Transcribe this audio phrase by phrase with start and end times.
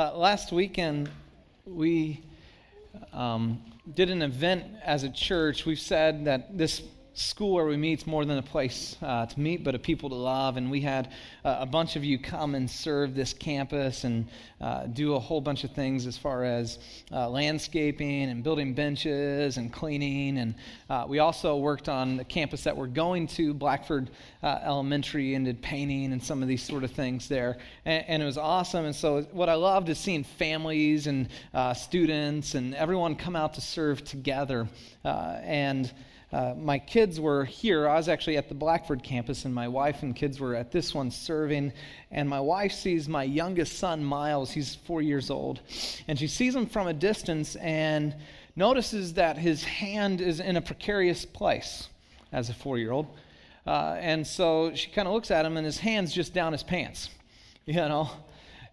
[0.00, 1.10] Uh, last weekend,
[1.66, 2.22] we
[3.12, 3.60] um,
[3.94, 5.66] did an event as a church.
[5.66, 6.80] We've said that this
[7.20, 10.08] school where we meet is more than a place uh, to meet, but a people
[10.08, 10.56] to love.
[10.56, 11.12] And we had
[11.44, 14.26] uh, a bunch of you come and serve this campus and
[14.60, 16.78] uh, do a whole bunch of things as far as
[17.12, 20.38] uh, landscaping and building benches and cleaning.
[20.38, 20.54] And
[20.88, 24.10] uh, we also worked on the campus that we're going to, Blackford
[24.42, 27.58] uh, Elementary, and did painting and some of these sort of things there.
[27.84, 28.86] And, and, it was awesome.
[28.86, 31.28] And so, what I loved is seeing families and
[31.74, 34.68] students and everyone come out to serve together.
[35.04, 35.92] and
[36.32, 37.88] uh, my kids were here.
[37.88, 40.94] I was actually at the Blackford campus, and my wife and kids were at this
[40.94, 41.72] one serving.
[42.12, 44.52] And my wife sees my youngest son, Miles.
[44.52, 45.60] He's four years old.
[46.06, 48.14] And she sees him from a distance and
[48.54, 51.88] notices that his hand is in a precarious place
[52.30, 53.08] as a four year old.
[53.66, 56.62] Uh, and so she kind of looks at him, and his hand's just down his
[56.62, 57.10] pants,
[57.66, 58.08] you know.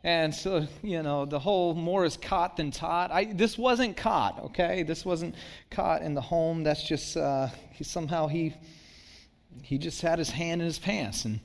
[0.04, 3.12] And so, you know, the whole more is caught than taught.
[3.12, 4.84] I, this wasn't caught, okay?
[4.84, 5.36] This wasn't
[5.70, 6.64] caught in the home.
[6.64, 8.54] That's just, uh, he, somehow he,
[9.64, 11.26] he just had his hand in his pants.
[11.26, 11.40] And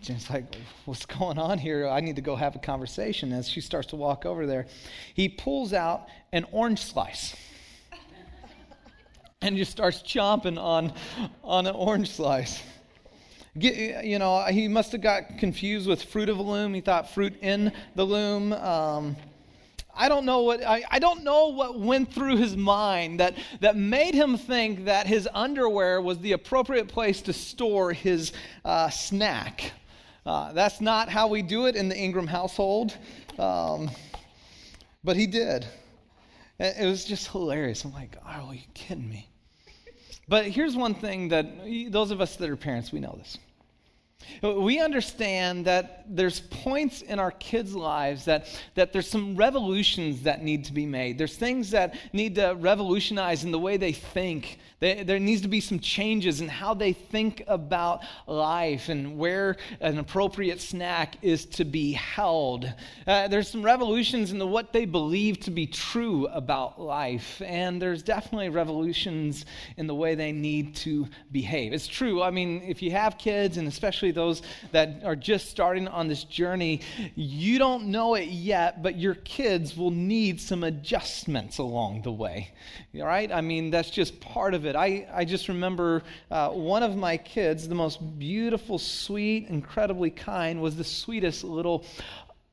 [0.00, 1.88] Jen's like, what's going on here?
[1.88, 3.32] I need to go have a conversation.
[3.32, 4.66] As she starts to walk over there,
[5.14, 7.34] he pulls out an orange slice
[9.42, 10.92] and just starts chomping on,
[11.42, 12.62] on an orange slice.
[13.56, 16.74] Get, you know, he must have got confused with fruit of the loom.
[16.74, 18.52] He thought fruit in the loom.
[18.52, 19.16] Um,
[19.96, 23.76] I don't know what I, I don't know what went through his mind that, that
[23.76, 28.32] made him think that his underwear was the appropriate place to store his
[28.64, 29.72] uh, snack.
[30.26, 32.96] Uh, that's not how we do it in the Ingram household,
[33.38, 33.90] um,
[35.04, 35.66] but he did.
[36.58, 37.84] It was just hilarious.
[37.84, 39.28] I'm like, oh, are you kidding me?
[40.28, 41.46] But here's one thing that
[41.90, 43.38] those of us that are parents, we know this.
[44.42, 50.42] We understand that there's points in our kids' lives that, that there's some revolutions that
[50.42, 51.18] need to be made.
[51.18, 54.58] There's things that need to revolutionize in the way they think.
[54.84, 59.56] They, there needs to be some changes in how they think about life and where
[59.80, 62.70] an appropriate snack is to be held.
[63.06, 67.40] Uh, there's some revolutions in the, what they believe to be true about life.
[67.46, 69.46] And there's definitely revolutions
[69.78, 71.72] in the way they need to behave.
[71.72, 72.22] It's true.
[72.22, 76.24] I mean, if you have kids, and especially those that are just starting on this
[76.24, 76.82] journey,
[77.14, 82.52] you don't know it yet, but your kids will need some adjustments along the way.
[82.96, 83.32] All right?
[83.32, 84.73] I mean, that's just part of it.
[84.76, 90.60] I, I just remember uh, one of my kids, the most beautiful, sweet, incredibly kind,
[90.60, 91.84] was the sweetest little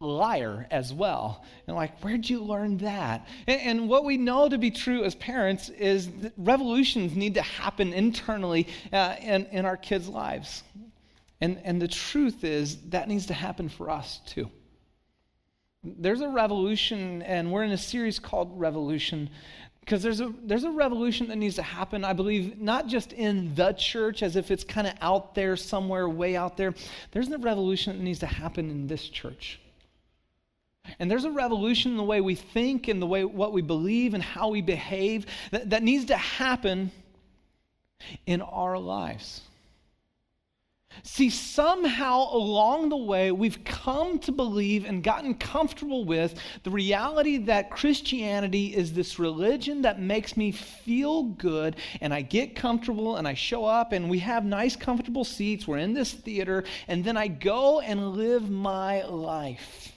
[0.02, 1.44] liar as well.
[1.68, 3.28] And like, where'd you learn that?
[3.48, 7.42] And, and, what we know to be true as parents is that revolutions need to
[7.42, 10.64] happen internally uh, in, in our kids' lives.
[11.40, 14.50] And, and the truth is, that needs to happen for us too.
[15.84, 19.30] There's a revolution, and we're in a series called Revolution
[19.82, 23.54] because there's a, there's a revolution that needs to happen, I believe, not just in
[23.56, 26.74] the church as if it's kind of out there somewhere, way out there.
[27.12, 29.60] There's a revolution that needs to happen in this church.
[31.00, 34.14] And there's a revolution in the way we think and the way what we believe
[34.14, 36.92] and how we behave that, that needs to happen
[38.26, 39.42] in our lives.
[41.04, 47.38] See, somehow along the way, we've come to believe and gotten comfortable with the reality
[47.38, 53.28] that Christianity is this religion that makes me feel good, and I get comfortable and
[53.28, 55.68] I show up, and we have nice, comfortable seats.
[55.68, 59.91] We're in this theater, and then I go and live my life.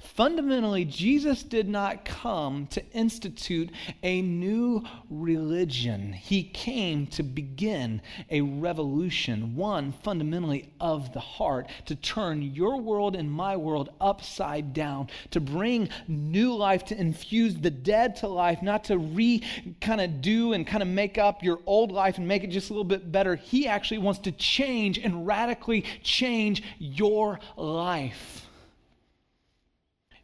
[0.00, 3.70] Fundamentally, Jesus did not come to institute
[4.02, 6.12] a new religion.
[6.12, 13.16] He came to begin a revolution, one fundamentally of the heart, to turn your world
[13.16, 18.62] and my world upside down, to bring new life, to infuse the dead to life,
[18.62, 19.42] not to re
[19.80, 22.70] kind of do and kind of make up your old life and make it just
[22.70, 23.36] a little bit better.
[23.36, 28.45] He actually wants to change and radically change your life.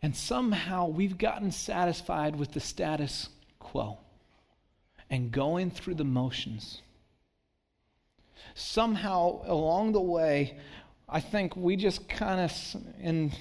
[0.02, 3.28] And somehow we've gotten satisfied with the status
[3.60, 3.98] quo
[5.08, 6.82] and going through the motions.
[8.54, 10.58] Somehow along the way,
[11.08, 12.52] I think we just kind of,
[13.00, 13.32] in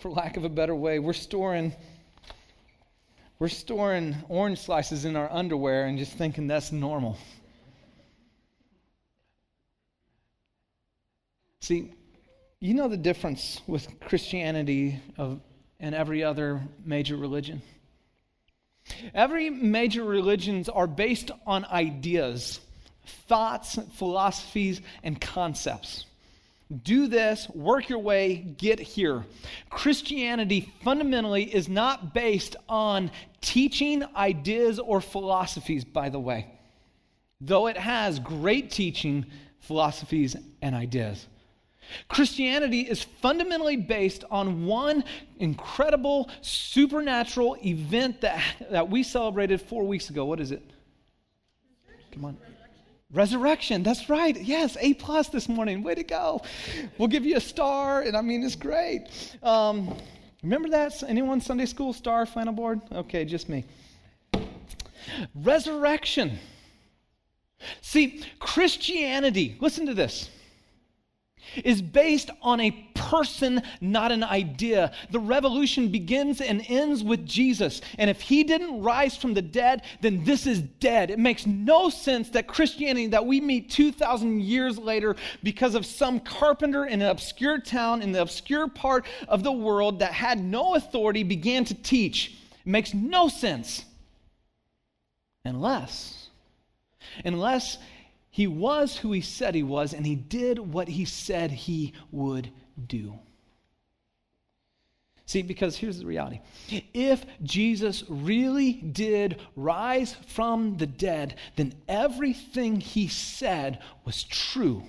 [0.00, 1.74] for lack of a better way, we're storing
[3.38, 7.18] we're storing orange slices in our underwear and just thinking that's normal.
[11.60, 11.92] See,
[12.60, 15.40] you know the difference with Christianity of
[15.80, 17.62] and every other major religion.
[19.14, 22.60] Every major religions are based on ideas,
[23.28, 26.04] thoughts, philosophies, and concepts.
[26.82, 29.24] do this, work your way, get here.
[29.70, 36.46] Christianity fundamentally is not based on teaching, ideas, or philosophies, by the way,
[37.40, 39.26] though it has great teaching,
[39.60, 41.26] philosophies, and ideas.
[42.08, 45.04] Christianity is fundamentally based on one
[45.38, 50.24] incredible supernatural event that, that we celebrated four weeks ago.
[50.24, 50.62] What is it?
[52.12, 52.36] Come on.
[53.12, 53.82] Resurrection.
[53.82, 54.40] That's right.
[54.40, 55.82] Yes, A plus this morning.
[55.82, 56.42] Way to go.
[56.98, 59.06] We'll give you a star, and I mean it's great.
[59.42, 59.94] Um,
[60.42, 61.02] remember that?
[61.06, 62.80] Anyone Sunday school star flannel board?
[62.90, 63.64] Okay, just me.
[65.34, 66.38] Resurrection.
[67.80, 69.56] See, Christianity.
[69.60, 70.30] Listen to this
[71.64, 74.92] is based on a person, not an idea.
[75.10, 77.80] The revolution begins and ends with Jesus.
[77.98, 81.10] And if he didn't rise from the dead, then this is dead.
[81.10, 86.20] It makes no sense that Christianity that we meet 2,000 years later because of some
[86.20, 90.74] carpenter in an obscure town in the obscure part of the world that had no
[90.74, 92.36] authority began to teach.
[92.52, 93.84] It makes no sense.
[95.44, 96.28] Unless,
[97.24, 97.78] unless
[98.36, 102.50] he was who he said he was, and he did what he said he would
[102.86, 103.18] do.
[105.24, 106.40] See, because here's the reality.
[106.92, 114.82] If Jesus really did rise from the dead, then everything he said was true.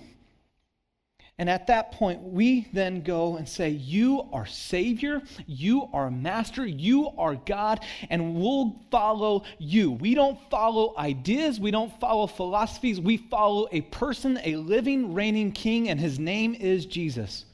[1.39, 6.65] And at that point, we then go and say, You are Savior, you are Master,
[6.65, 9.91] you are God, and we'll follow you.
[9.91, 15.51] We don't follow ideas, we don't follow philosophies, we follow a person, a living, reigning
[15.51, 17.45] King, and his name is Jesus.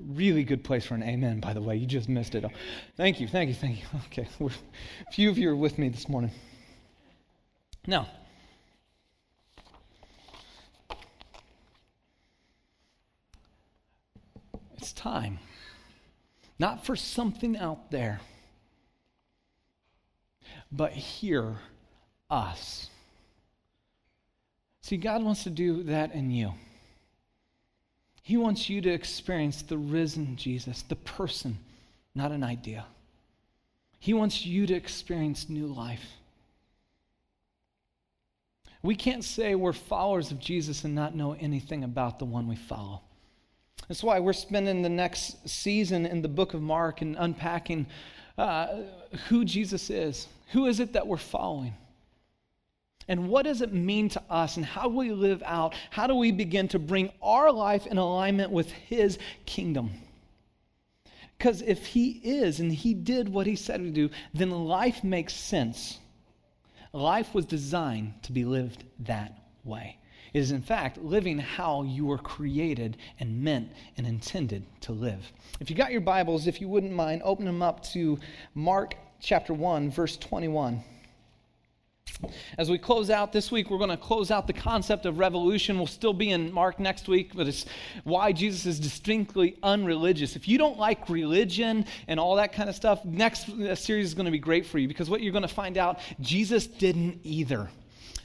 [0.00, 1.76] Really good place for an amen, by the way.
[1.76, 2.44] You just missed it.
[2.96, 3.86] Thank you, thank you, thank you.
[4.06, 4.26] Okay,
[5.06, 6.30] a few of you are with me this morning.
[7.86, 8.08] Now,
[14.82, 15.38] It's time.
[16.58, 18.20] Not for something out there,
[20.72, 21.54] but hear
[22.28, 22.90] us.
[24.80, 26.54] See, God wants to do that in you.
[28.22, 31.58] He wants you to experience the risen Jesus, the person,
[32.16, 32.84] not an idea.
[34.00, 36.06] He wants you to experience new life.
[38.82, 42.56] We can't say we're followers of Jesus and not know anything about the one we
[42.56, 43.02] follow.
[43.88, 47.86] That's why we're spending the next season in the book of Mark and unpacking
[48.38, 48.82] uh,
[49.28, 50.28] who Jesus is.
[50.52, 51.74] Who is it that we're following?
[53.08, 54.56] And what does it mean to us?
[54.56, 55.74] And how do we live out?
[55.90, 59.90] How do we begin to bring our life in alignment with His kingdom?
[61.36, 65.34] Because if He is and He did what He said to do, then life makes
[65.34, 65.98] sense.
[66.92, 69.96] Life was designed to be lived that way
[70.34, 75.32] is, in fact, living how you were created and meant and intended to live.
[75.60, 78.18] If you got your Bibles, if you wouldn't mind, open them up to
[78.54, 80.82] Mark chapter 1, verse 21.
[82.56, 85.76] As we close out this week, we're going to close out the concept of revolution.
[85.76, 87.66] We'll still be in Mark next week, but it's
[88.04, 90.36] why Jesus is distinctly unreligious.
[90.36, 94.14] If you don't like religion and all that kind of stuff, next uh, series is
[94.14, 97.20] going to be great for you because what you're going to find out, Jesus didn't
[97.24, 97.68] either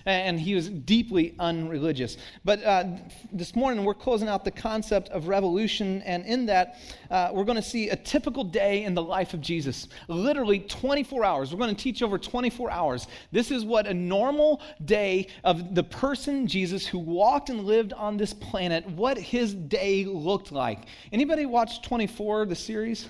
[0.07, 2.17] and he was deeply unreligious.
[2.45, 2.85] But uh,
[3.33, 6.77] this morning, we're closing out the concept of revolution, and in that,
[7.11, 9.89] uh, we're going to see a typical day in the life of Jesus.
[10.07, 11.51] Literally 24 hours.
[11.51, 13.07] We're going to teach over 24 hours.
[13.33, 18.15] This is what a normal day of the person Jesus who walked and lived on
[18.15, 20.85] this planet, what his day looked like.
[21.11, 23.09] Anybody watch 24, the series?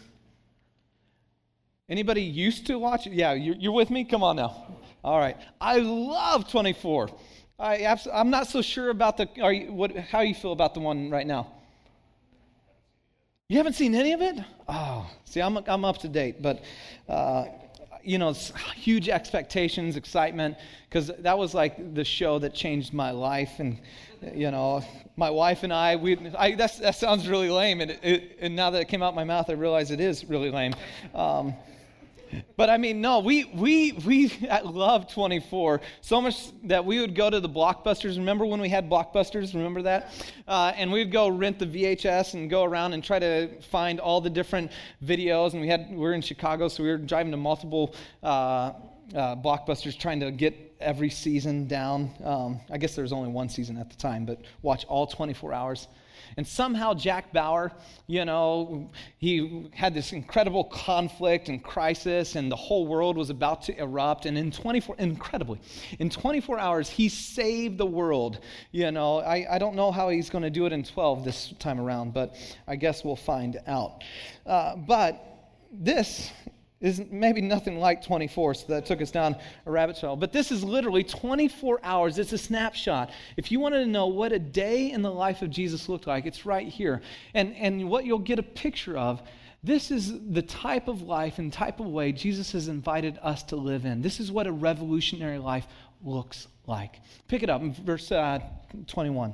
[1.90, 3.14] Anybody used to watch it?
[3.14, 4.04] Yeah, you're, you're with me?
[4.04, 4.66] Come on now.
[5.08, 5.38] All right.
[5.62, 7.08] I love 24.
[7.58, 9.30] I abs- I'm not so sure about the.
[9.42, 11.48] Are you, what, how you feel about the one right now?
[13.48, 14.36] You haven't seen any of it?
[14.68, 16.62] Oh, see, I'm, I'm up to date, but.
[17.08, 17.46] Uh,
[18.04, 18.32] you know,
[18.76, 20.56] huge expectations, excitement,
[20.88, 23.60] because that was like the show that changed my life.
[23.60, 23.78] And,
[24.34, 24.82] you know,
[25.18, 27.82] my wife and I, we, I that sounds really lame.
[27.82, 30.52] And, it, and now that it came out my mouth, I realize it is really
[30.52, 30.74] lame.
[31.14, 31.54] Um,
[32.56, 34.32] but I mean, no, we, we, we
[34.64, 38.18] love 24 so much that we would go to the Blockbusters.
[38.18, 39.54] Remember when we had Blockbusters?
[39.54, 40.12] Remember that?
[40.48, 44.22] Uh, and we'd go rent the VHS and go around and try to find all
[44.22, 44.72] the different
[45.04, 45.54] videos.
[45.54, 48.74] And we had, we were in Chicago, so we were driving to multiple uh,
[49.16, 52.12] uh, Blockbusters trying to get every season down.
[52.24, 55.54] Um, I guess there was only one season at the time, but watch all 24
[55.54, 55.88] hours.
[56.38, 57.72] And somehow Jack Bauer,
[58.06, 63.64] you know, he had this incredible conflict and crisis, and the whole world was about
[63.64, 64.28] to erupt.
[64.28, 65.60] And in 24, incredibly,
[65.98, 68.40] in 24 hours, he saved the world.
[68.72, 71.54] You know, I, I don't know how he's going to do it in 12 this
[71.58, 72.36] time around, but
[72.68, 74.04] I guess we'll find out.
[74.46, 75.24] Uh, but
[75.72, 76.32] this
[76.80, 80.16] is maybe nothing like 24, so that took us down a rabbit trail.
[80.16, 82.20] But this is literally 24 hours.
[82.20, 83.12] It's a snapshot.
[83.36, 86.26] If you wanted to know what a day in the life of Jesus looked like,
[86.26, 87.02] it's right here.
[87.34, 89.22] And, and what you'll get a picture of,
[89.64, 93.56] this is the type of life and type of way Jesus has invited us to
[93.56, 94.02] live in.
[94.02, 95.66] This is what a revolutionary life
[96.04, 97.02] looks like.
[97.28, 98.40] Pick it up in verse uh,
[98.86, 99.34] 21.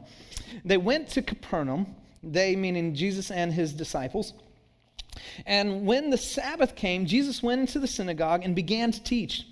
[0.64, 4.34] They went to Capernaum, they meaning Jesus and his disciples.
[5.46, 9.46] And when the Sabbath came, Jesus went into the synagogue and began to teach.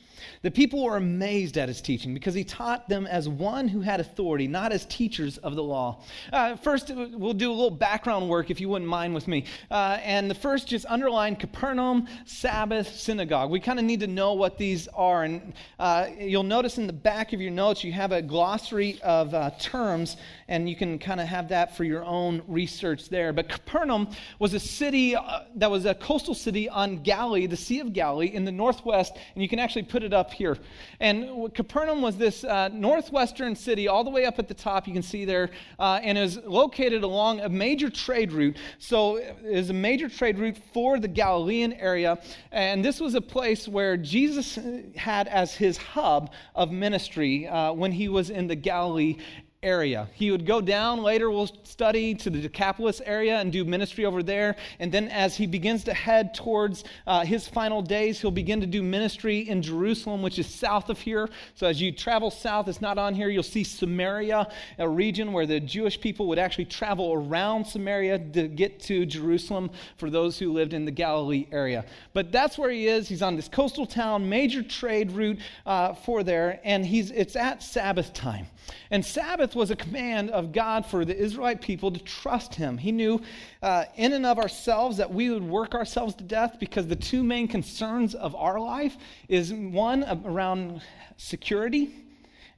[0.44, 4.00] The people were amazed at his teaching because he taught them as one who had
[4.00, 6.02] authority, not as teachers of the law.
[6.32, 9.46] Uh, first, we'll do a little background work, if you wouldn't mind with me.
[9.70, 13.52] Uh, and the first, just underline Capernaum, Sabbath, synagogue.
[13.52, 15.24] We kind of need to know what these are.
[15.24, 19.34] And uh, you'll notice in the back of your notes, you have a glossary of
[19.34, 20.18] uh, terms,
[20.52, 23.32] and you can kind of have that for your own research there.
[23.32, 27.80] But Capernaum was a city uh, that was a coastal city on Galilee, the Sea
[27.80, 29.14] of Galilee, in the northwest.
[29.34, 30.58] And you can actually put it up here.
[31.00, 34.94] And Capernaum was this uh, northwestern city, all the way up at the top, you
[34.94, 38.58] can see there, uh, and is located along a major trade route.
[38.78, 42.20] So it is a major trade route for the Galilean area.
[42.52, 44.60] And this was a place where Jesus
[44.98, 49.16] had as his hub of ministry uh, when he was in the Galilee
[49.64, 50.10] area.
[50.14, 54.24] He would go down later, we'll study to the Decapolis area and do ministry over
[54.24, 54.56] there.
[54.80, 58.68] And then as he begins to head towards uh, his final days, he'll begin to
[58.68, 61.30] do ministry in Jerusalem, which is south of here.
[61.54, 65.46] So as you travel south, it's not on here, you'll see Samaria, a region where
[65.46, 70.52] the Jewish people would actually travel around Samaria to get to Jerusalem for those who
[70.52, 71.86] lived in the Galilee area.
[72.14, 73.08] But that's where he is.
[73.08, 77.62] He's on this coastal town, major trade route uh, for there, and he's, it's at
[77.62, 78.48] Sabbath time.
[78.90, 82.78] And Sabbath was a command of God for the Israelite people to trust Him.
[82.78, 83.22] He knew
[83.62, 87.24] uh, in and of ourselves that we would work ourselves to death because the two
[87.24, 90.82] main concerns of our life is one around
[91.18, 91.94] security,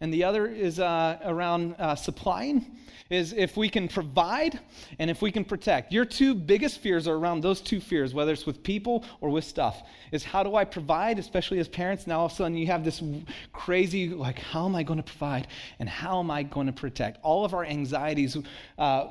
[0.03, 2.77] and the other is uh, around uh, supplying
[3.09, 4.59] is if we can provide
[4.99, 5.93] and if we can protect.
[5.93, 9.45] Your two biggest fears are around those two fears, whether it's with people or with
[9.45, 9.83] stuff.
[10.11, 12.05] Is how do I provide, especially as parents?
[12.05, 13.01] Now all of a sudden you have this
[13.53, 15.47] crazy, like, how am I going to provide
[15.79, 17.19] and how am I going to protect?
[17.23, 18.35] All of our anxieties.
[18.77, 19.07] Uh,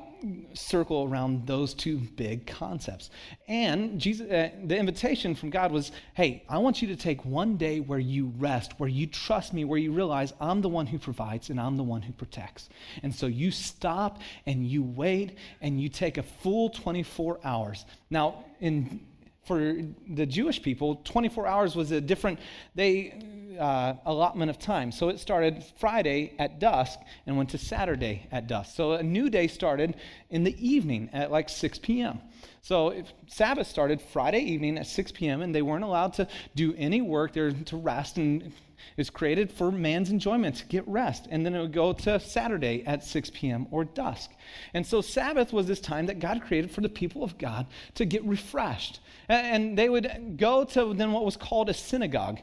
[0.55, 3.11] circle around those two big concepts.
[3.49, 7.57] And Jesus, uh, the invitation from God was, "Hey, I want you to take one
[7.57, 10.99] day where you rest, where you trust me, where you realize I'm the one who
[10.99, 12.69] provides and I'm the one who protects."
[13.03, 17.85] And so you stop and you wait and you take a full 24 hours.
[18.11, 19.01] Now, in
[19.45, 19.77] for
[20.09, 22.39] the Jewish people, 24 hours was a different
[22.75, 23.21] they
[23.59, 24.93] uh, allotment of time.
[24.93, 28.75] So it started Friday at dusk and went to Saturday at dusk.
[28.75, 29.97] So a new day started
[30.31, 32.21] in the evening at like 6 p.m.
[32.61, 35.43] So Sabbath started Friday evening at 6 p.m.
[35.43, 37.33] and they weren't allowed to do any work.
[37.33, 38.53] They're to rest and
[38.97, 41.27] is created for man's enjoyment to get rest.
[41.31, 43.67] And then it would go to Saturday at 6 p.m.
[43.71, 44.31] or dusk.
[44.75, 48.05] And so Sabbath was this time that God created for the people of God to
[48.05, 49.01] get refreshed.
[49.29, 52.41] And they would go to then what was called a synagogue.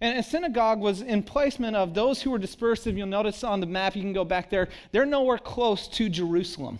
[0.00, 2.86] And a synagogue was in placement of those who were dispersed.
[2.86, 6.08] If you'll notice on the map, you can go back there, they're nowhere close to
[6.08, 6.78] Jerusalem.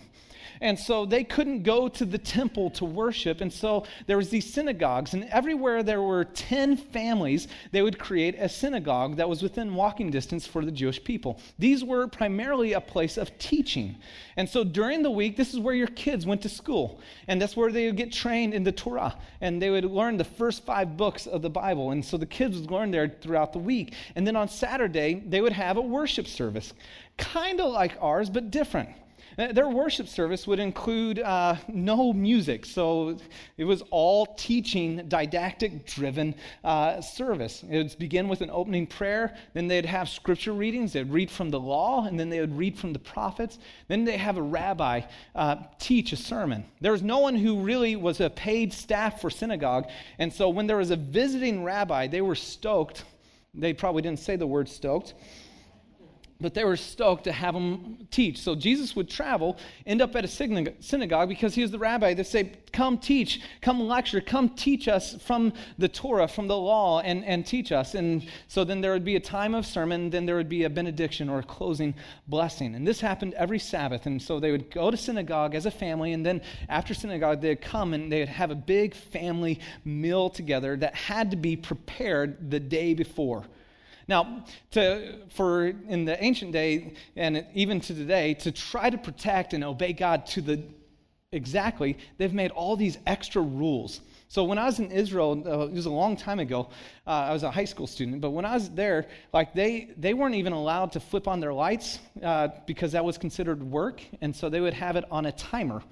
[0.61, 3.41] And so they couldn't go to the temple to worship.
[3.41, 5.13] And so there was these synagogues.
[5.13, 10.11] And everywhere there were 10 families, they would create a synagogue that was within walking
[10.11, 11.39] distance for the Jewish people.
[11.57, 13.95] These were primarily a place of teaching.
[14.35, 16.99] And so during the week, this is where your kids went to school.
[17.27, 19.15] And that's where they would get trained in the Torah.
[19.39, 21.91] And they would learn the first five books of the Bible.
[21.91, 23.93] And so the kids would learn there throughout the week.
[24.15, 26.73] And then on Saturday, they would have a worship service,
[27.17, 28.89] kind of like ours, but different.
[29.39, 33.17] Uh, their worship service would include uh, no music, so
[33.57, 37.63] it was all teaching, didactic driven uh, service.
[37.69, 41.51] It would begin with an opening prayer, then they'd have scripture readings, they'd read from
[41.51, 43.59] the law, and then they would read from the prophets.
[43.87, 45.03] Then they'd have a rabbi
[45.33, 46.65] uh, teach a sermon.
[46.81, 50.67] There was no one who really was a paid staff for synagogue, and so when
[50.67, 53.05] there was a visiting rabbi, they were stoked.
[53.53, 55.13] They probably didn't say the word stoked
[56.41, 58.39] but they were stoked to have him teach.
[58.39, 62.13] So Jesus would travel, end up at a synagogue because he was the rabbi.
[62.13, 67.01] They say, Come teach, come lecture, come teach us from the Torah, from the law,
[67.01, 67.95] and, and teach us.
[67.95, 70.69] And so then there would be a time of sermon, then there would be a
[70.69, 71.95] benediction or a closing
[72.27, 72.75] blessing.
[72.75, 74.05] And this happened every Sabbath.
[74.05, 77.59] And so they would go to synagogue as a family, and then after synagogue, they'd
[77.59, 82.59] come and they'd have a big family meal together that had to be prepared the
[82.59, 83.45] day before.
[84.09, 89.53] Now, to, for in the ancient day and even to today, to try to protect
[89.53, 90.63] and obey God to the
[91.31, 94.01] exactly, they've made all these extra rules.
[94.27, 96.69] So when I was in Israel, uh, it was a long time ago.
[97.05, 100.15] Uh, I was a high school student, but when I was there, like they they
[100.15, 104.35] weren't even allowed to flip on their lights uh, because that was considered work, and
[104.35, 105.83] so they would have it on a timer.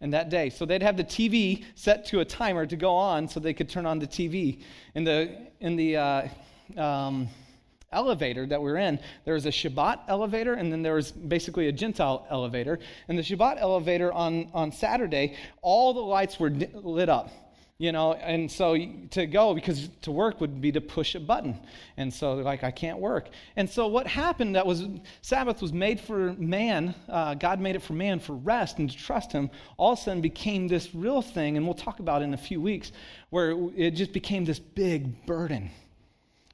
[0.00, 3.28] And that day, so they'd have the TV set to a timer to go on,
[3.28, 4.62] so they could turn on the TV.
[4.94, 6.28] In the in the uh,
[6.78, 7.28] um,
[7.96, 11.72] elevator that we're in, there was a Shabbat elevator, and then there was basically a
[11.72, 12.78] Gentile elevator.
[13.08, 17.30] And the Shabbat elevator on, on Saturday, all the lights were lit up.
[17.78, 18.74] You know, and so
[19.10, 21.60] to go, because to work would be to push a button.
[21.98, 23.28] And so, like, I can't work.
[23.54, 24.86] And so, what happened that was
[25.20, 28.96] Sabbath was made for man, uh, God made it for man for rest and to
[28.96, 32.32] trust Him, all of a sudden became this real thing, and we'll talk about in
[32.32, 32.92] a few weeks,
[33.28, 35.70] where it just became this big burden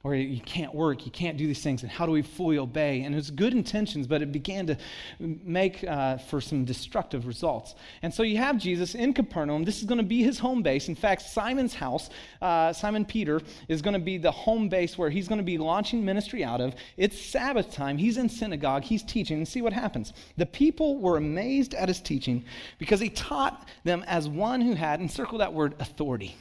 [0.05, 3.03] or you can't work, you can't do these things, and how do we fully obey?
[3.03, 4.77] And it was good intentions, but it began to
[5.19, 7.75] make uh, for some destructive results.
[8.01, 9.63] And so you have Jesus in Capernaum.
[9.63, 10.89] This is going to be his home base.
[10.89, 12.09] In fact, Simon's house,
[12.41, 15.57] uh, Simon Peter, is going to be the home base where he's going to be
[15.57, 16.75] launching ministry out of.
[16.97, 17.97] It's Sabbath time.
[17.97, 20.11] He's in synagogue, he's teaching, and see what happens.
[20.35, 22.43] The people were amazed at his teaching
[22.77, 26.35] because he taught them as one who had, and circle that word, authority.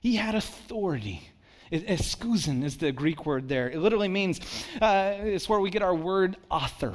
[0.00, 1.31] He had authority.
[1.72, 3.70] Exousia is the Greek word there.
[3.70, 4.40] It literally means,
[4.80, 6.94] uh, it's where we get our word author.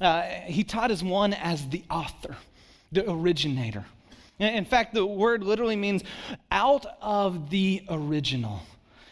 [0.00, 2.36] Uh, he taught as one as the author,
[2.92, 3.84] the originator.
[4.38, 6.02] In fact, the word literally means
[6.50, 8.60] out of the original.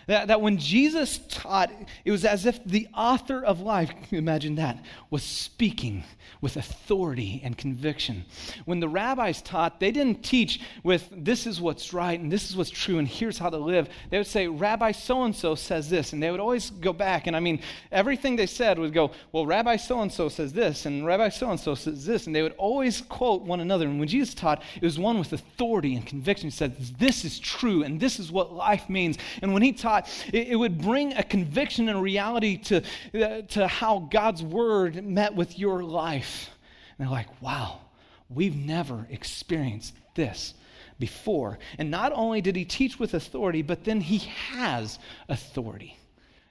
[0.06, 1.70] That, that when Jesus taught,
[2.04, 6.04] it was as if the author of life, imagine that, was speaking
[6.40, 8.24] with authority and conviction.
[8.66, 12.56] When the rabbis taught, they didn't teach with this is what's right and this is
[12.56, 13.88] what's true and here's how to live.
[14.10, 16.12] They would say, Rabbi so and so says this.
[16.12, 17.26] And they would always go back.
[17.26, 20.86] And I mean, everything they said would go, well, Rabbi so and so says this
[20.86, 22.26] and Rabbi so and so says this.
[22.26, 23.86] And they would always quote one another.
[23.86, 26.48] And when Jesus taught, it was one with authority and conviction.
[26.48, 29.16] He said, this is true and this is what life means.
[29.40, 29.93] And when he taught,
[30.32, 32.82] it, it would bring a conviction and reality to,
[33.14, 36.50] uh, to how God's word met with your life.
[36.98, 37.80] And they're like, wow,
[38.28, 40.54] we've never experienced this
[40.98, 41.58] before.
[41.78, 45.98] And not only did he teach with authority, but then he has authority.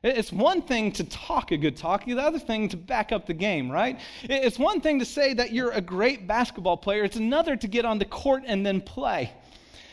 [0.04, 3.34] It's one thing to talk a good talk, the other thing to back up the
[3.34, 3.98] game, right?
[4.24, 7.86] It's one thing to say that you're a great basketball player, it's another to get
[7.86, 9.32] on the court and then play.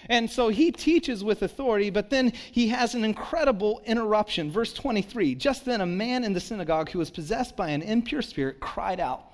[0.09, 4.51] And so he teaches with authority, but then he has an incredible interruption.
[4.51, 8.23] Verse 23 Just then, a man in the synagogue who was possessed by an impure
[8.23, 9.31] spirit cried out,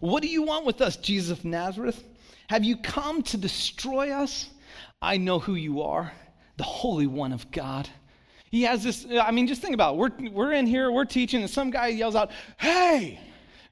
[0.00, 2.02] what do you want with us, Jesus of Nazareth?
[2.48, 4.48] Have you come to destroy us?
[5.00, 6.12] I know who you are,
[6.56, 7.88] the Holy One of God.
[8.50, 9.98] He has this, I mean, just think about it.
[9.98, 13.20] We're, we're in here, we're teaching, and some guy yells out, Hey!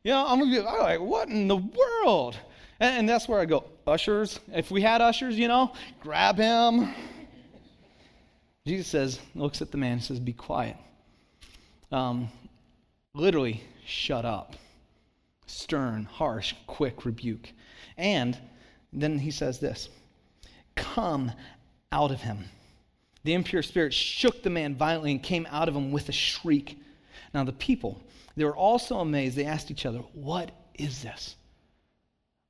[0.05, 2.37] You know, I'm, gonna be, I'm like, What in the world?
[2.81, 4.41] And, and that's where I go, Ushers.
[4.53, 6.93] If we had ushers, you know, grab him.
[8.67, 10.77] Jesus says, looks at the man says, Be quiet.
[11.93, 12.29] Um,
[13.15, 14.57] literally, shut up
[15.47, 17.53] stern, harsh, quick rebuke.
[17.97, 18.39] And
[18.93, 19.89] then he says this
[20.75, 21.33] Come
[21.91, 22.45] out of him.
[23.25, 26.79] The impure spirit shook the man violently and came out of him with a shriek.
[27.35, 28.01] Now, the people,
[28.37, 29.37] they were all so amazed.
[29.37, 31.37] They asked each other, What is this?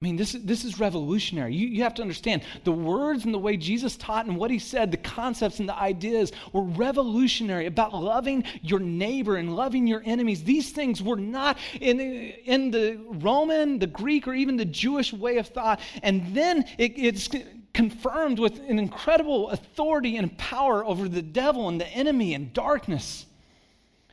[0.03, 1.55] I mean, this, this is revolutionary.
[1.55, 4.59] You, you have to understand the words and the way Jesus taught and what he
[4.59, 10.03] said, the concepts and the ideas were revolutionary about loving your neighbor and loving your
[10.05, 10.45] enemies.
[10.45, 15.39] These things were not in, in the Roman, the Greek, or even the Jewish way
[15.39, 15.81] of thought.
[16.03, 17.31] And then it, it's
[17.73, 23.25] confirmed with an incredible authority and power over the devil and the enemy and darkness.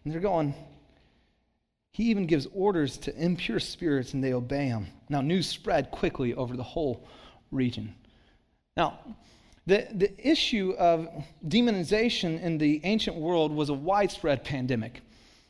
[0.06, 0.54] And they're going,
[1.94, 4.88] he even gives orders to impure spirits and they obey him.
[5.10, 7.08] Now, news spread quickly over the whole
[7.52, 7.94] region.
[8.76, 9.00] Now,
[9.68, 11.08] the, the issue of
[11.48, 15.02] demonization in the ancient world was a widespread pandemic.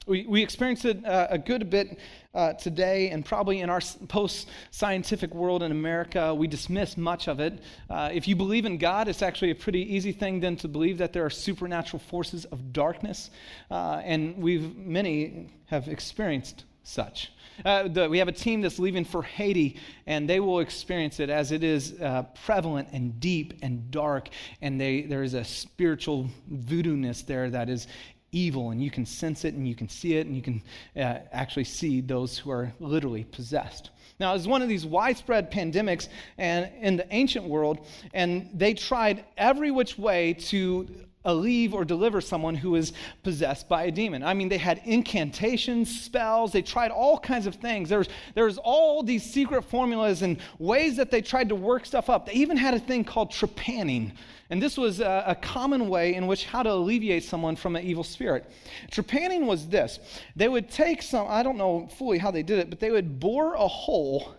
[0.05, 1.97] We, we experience it uh, a good bit
[2.33, 7.39] uh, today, and probably in our post scientific world in America, we dismiss much of
[7.39, 7.61] it.
[7.89, 10.97] Uh, if you believe in God, it's actually a pretty easy thing then to believe
[10.97, 13.31] that there are supernatural forces of darkness,
[13.71, 17.31] uh, and we've many have experienced such.
[17.63, 21.29] Uh, the, we have a team that's leaving for Haiti, and they will experience it
[21.29, 24.27] as it is uh, prevalent and deep and dark,
[24.61, 27.87] and they, there is a spiritual voodoo-ness there that is
[28.34, 30.62] evil, and you can sense it, and you can see it, and you can
[30.98, 33.91] uh, actually see those who are literally possessed.
[34.19, 38.74] Now, it was one of these widespread pandemics and in the ancient world, and they
[38.74, 40.88] tried every which way to
[41.25, 44.23] alleviate or deliver someone who is possessed by a demon.
[44.23, 47.89] I mean, they had incantations, spells, they tried all kinds of things.
[47.89, 52.25] There's, there's all these secret formulas and ways that they tried to work stuff up.
[52.25, 54.13] They even had a thing called trepanning.
[54.49, 57.83] And this was a, a common way in which how to alleviate someone from an
[57.83, 58.49] evil spirit.
[58.91, 59.99] Trepanning was this
[60.36, 63.19] they would take some, I don't know fully how they did it, but they would
[63.19, 64.36] bore a hole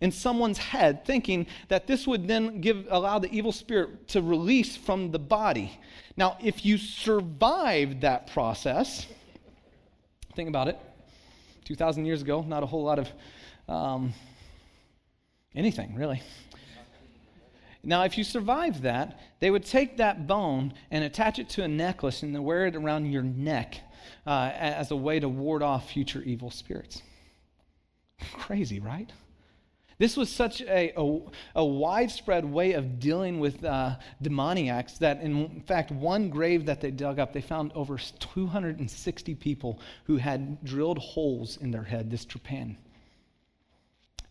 [0.00, 4.76] in someone's head, thinking that this would then give, allow the evil spirit to release
[4.76, 5.78] from the body.
[6.16, 9.06] Now, if you survived that process,
[10.34, 10.78] think about it.
[11.64, 13.08] 2,000 years ago, not a whole lot of
[13.68, 14.14] um,
[15.54, 16.22] anything, really.
[17.82, 21.68] Now, if you survived that, they would take that bone and attach it to a
[21.68, 23.80] necklace and wear it around your neck
[24.26, 27.02] uh, as a way to ward off future evil spirits.
[28.34, 29.10] Crazy, right?
[29.98, 31.20] This was such a, a,
[31.56, 36.92] a widespread way of dealing with uh, demoniacs that, in fact, one grave that they
[36.92, 42.24] dug up, they found over 260 people who had drilled holes in their head, this
[42.24, 42.76] trepan.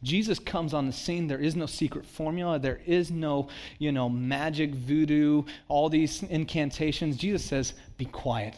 [0.03, 1.27] Jesus comes on the scene.
[1.27, 2.59] There is no secret formula.
[2.59, 3.49] There is no,
[3.79, 7.17] you know, magic voodoo, all these incantations.
[7.17, 8.55] Jesus says, Be quiet.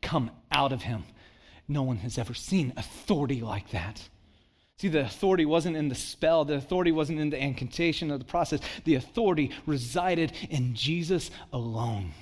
[0.00, 1.04] Come out of him.
[1.66, 4.08] No one has ever seen authority like that.
[4.76, 8.24] See, the authority wasn't in the spell, the authority wasn't in the incantation of the
[8.24, 8.60] process.
[8.84, 12.12] The authority resided in Jesus alone.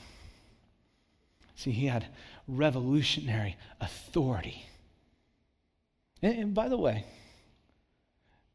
[1.54, 2.06] See, he had
[2.46, 4.66] revolutionary authority.
[6.20, 7.06] And, and by the way,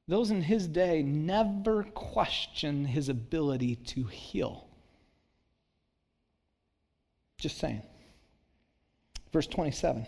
[0.08, 4.68] those in his day never questioned his ability to heal.
[7.40, 7.82] Just saying.
[9.32, 10.08] Verse 27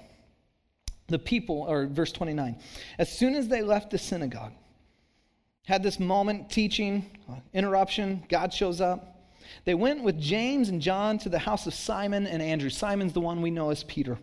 [1.10, 2.58] the people, or verse 29,
[2.98, 4.54] as soon as they left the synagogue,
[5.66, 9.32] had this moment teaching, uh, interruption, God shows up.
[9.66, 12.70] They went with James and John to the house of Simon and Andrew.
[12.70, 14.18] Simon's the one we know as Peter.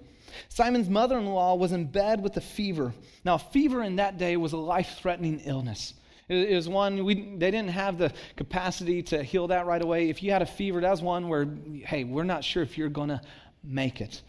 [0.49, 2.93] Simon's mother in law was in bed with a fever.
[3.25, 5.95] Now, fever in that day was a life threatening illness.
[6.29, 10.11] It was one, we, they didn't have the capacity to heal that right away.
[10.11, 11.47] If you had a fever, that was one where,
[11.85, 13.21] hey, we're not sure if you're going to
[13.67, 14.23] make it.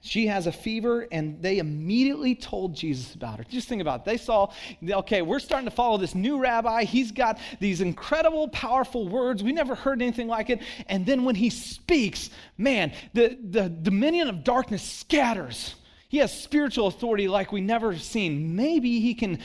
[0.00, 3.44] She has a fever, and they immediately told Jesus about her.
[3.44, 4.04] Just think about it.
[4.04, 4.52] They saw,
[4.88, 6.84] okay, we're starting to follow this new rabbi.
[6.84, 9.42] He's got these incredible, powerful words.
[9.42, 10.60] We never heard anything like it.
[10.88, 15.74] And then when he speaks, man, the, the dominion of darkness scatters.
[16.08, 18.54] He has spiritual authority like we never seen.
[18.54, 19.40] Maybe he can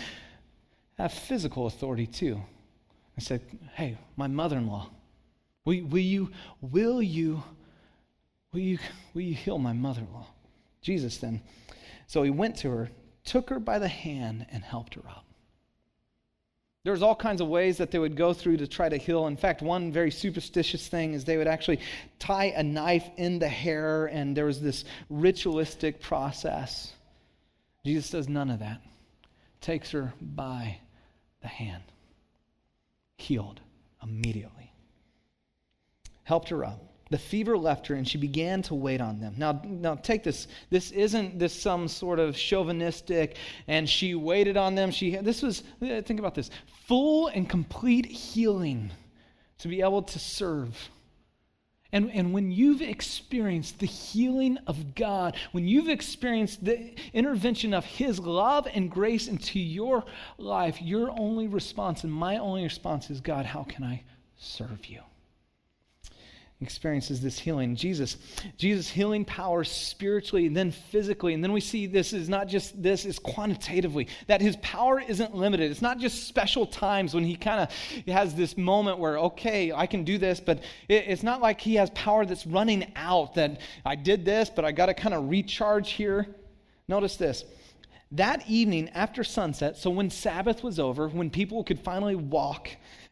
[1.00, 2.40] have physical authority too.
[3.18, 3.42] I said,
[3.74, 4.90] hey, my mother in law,
[5.66, 6.32] will, will, you,
[6.62, 7.44] will you
[8.52, 8.80] Will you,
[9.14, 10.28] will you heal my mother in law?
[10.82, 11.42] Jesus then.
[12.08, 12.90] So he went to her,
[13.24, 15.26] took her by the hand, and helped her up.
[16.84, 19.28] There was all kinds of ways that they would go through to try to heal.
[19.28, 21.82] In fact, one very superstitious thing is they would actually
[22.18, 26.94] tie a knife in the hair, and there was this ritualistic process.
[27.86, 28.82] Jesus does none of that.
[29.62, 30.80] Takes her by
[31.42, 31.84] the hand.
[33.18, 33.60] Healed
[34.02, 34.72] immediately.
[36.24, 39.34] Helped her up the fever left her and she began to wait on them.
[39.38, 40.48] Now, now take this.
[40.69, 44.91] This isn't this some sort of chauvinistic and she waited on them.
[44.91, 46.50] She this was uh, think about this.
[46.88, 48.91] Full and complete healing
[49.60, 50.89] to be able to serve.
[51.91, 57.84] And, and when you've experienced the healing of God, when you've experienced the intervention of
[57.84, 60.06] His love and grace into your
[60.38, 64.04] life, your only response and my only response is God, how can I
[64.38, 65.02] serve you?
[66.62, 67.74] Experiences this healing.
[67.76, 68.17] Jesus,
[68.58, 71.34] Jesus healing power spiritually and then physically.
[71.34, 75.34] And then we see this is not just this, is quantitatively, that his power isn't
[75.34, 75.72] limited.
[75.72, 79.86] It's not just special times when he kind of has this moment where, okay, I
[79.86, 83.62] can do this, but it, it's not like he has power that's running out, that
[83.86, 86.28] I did this, but I got to kind of recharge here.
[86.89, 87.45] Notice this.
[88.13, 92.69] That evening after sunset, so when Sabbath was over, when people could finally walk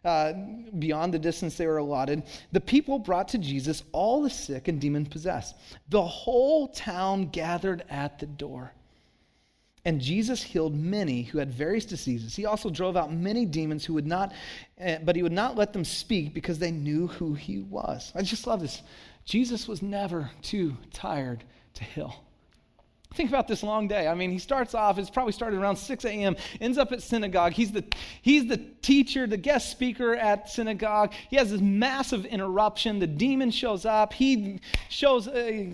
[0.07, 0.33] uh,
[0.79, 4.79] beyond the distance they were allotted, the people brought to Jesus all the sick and
[4.79, 5.55] demon possessed.
[5.89, 8.71] The whole town gathered at the door.
[9.83, 12.35] And Jesus healed many who had various diseases.
[12.35, 14.33] He also drove out many demons who would not,
[14.81, 18.11] uh, but he would not let them speak because they knew who he was.
[18.15, 18.81] I just love this.
[19.25, 21.43] Jesus was never too tired
[21.75, 22.15] to heal.
[23.17, 24.07] Think about this long day.
[24.07, 27.53] I mean, he starts off, it's probably started around 6 a.m., ends up at synagogue.
[27.53, 27.83] He's the,
[28.21, 31.13] he's the teacher, the guest speaker at synagogue.
[31.31, 32.99] He has this massive interruption.
[32.99, 34.13] The demon shows up.
[34.13, 35.65] He shows uh,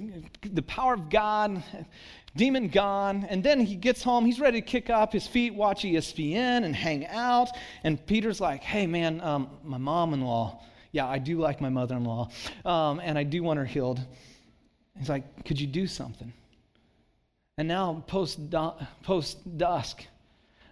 [0.42, 1.62] the power of God.
[2.38, 3.26] Demon gone.
[3.26, 4.26] And then he gets home.
[4.26, 7.50] He's ready to kick up his feet, watch ESPN, and hang out.
[7.84, 10.64] And Peter's like, hey, man, um, my mom in law.
[10.94, 12.30] Yeah, I do like my mother in law.
[12.64, 14.00] Um, and I do want her healed.
[14.98, 16.32] He's like, could you do something?
[17.58, 18.40] And now, post,
[19.04, 20.06] post dusk,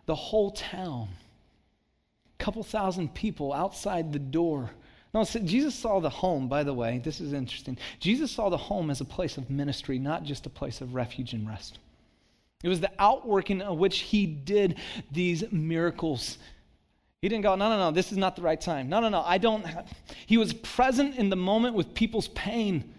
[0.08, 1.10] the whole town,
[2.40, 4.72] a couple thousand people outside the door.
[5.14, 7.78] No, Jesus saw the home, by the way, this is interesting.
[8.00, 11.34] Jesus saw the home as a place of ministry, not just a place of refuge
[11.34, 11.80] and rest.
[12.64, 14.78] It was the outworking of which he did
[15.12, 16.38] these miracles.
[17.22, 18.90] He didn't go, no, no, no, this is not the right time.
[18.90, 19.66] No, no, no, I don't.
[20.26, 22.94] He was present in the moment with people's pain.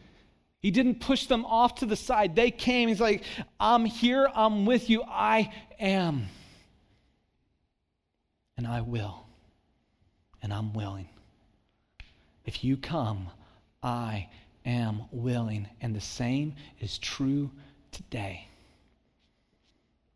[0.62, 2.36] He didn't push them off to the side.
[2.36, 2.88] They came.
[2.88, 3.24] He's like,
[3.58, 4.28] I'm here.
[4.32, 5.02] I'm with you.
[5.02, 6.28] I am.
[8.56, 9.26] And I will.
[10.40, 11.08] And I'm willing.
[12.44, 13.28] If you come,
[13.82, 14.28] I
[14.64, 15.66] am willing.
[15.80, 17.50] And the same is true
[17.90, 18.46] today.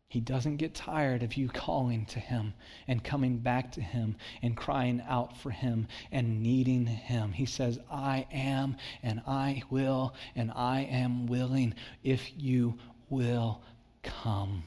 [0.09, 2.53] He doesn't get tired of you calling to Him
[2.87, 7.33] and coming back to Him and crying out for Him and needing Him.
[7.33, 12.77] He says, I am and I will and I am willing if you
[13.09, 13.61] will
[14.01, 14.63] come.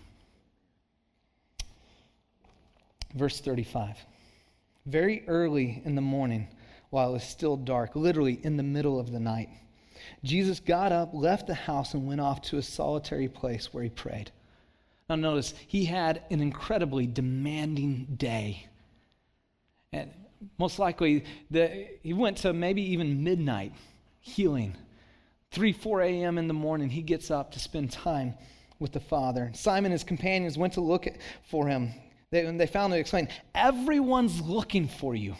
[3.15, 3.97] Verse 35.
[4.85, 6.49] Very early in the morning,
[6.91, 9.49] while it was still dark, literally in the middle of the night,
[10.23, 13.91] Jesus got up, left the house, and went off to a solitary place where he
[13.91, 14.33] prayed.
[15.11, 18.69] Now, notice, he had an incredibly demanding day.
[19.93, 20.09] And
[20.57, 23.73] most likely, the, he went to maybe even midnight
[24.21, 24.77] healing.
[25.51, 26.39] 3, 4 a.m.
[26.39, 28.35] in the morning, he gets up to spend time
[28.79, 29.51] with the Father.
[29.53, 31.09] Simon and his companions went to look
[31.43, 31.91] for him.
[32.31, 35.35] They, they found him explained, Everyone's looking for you.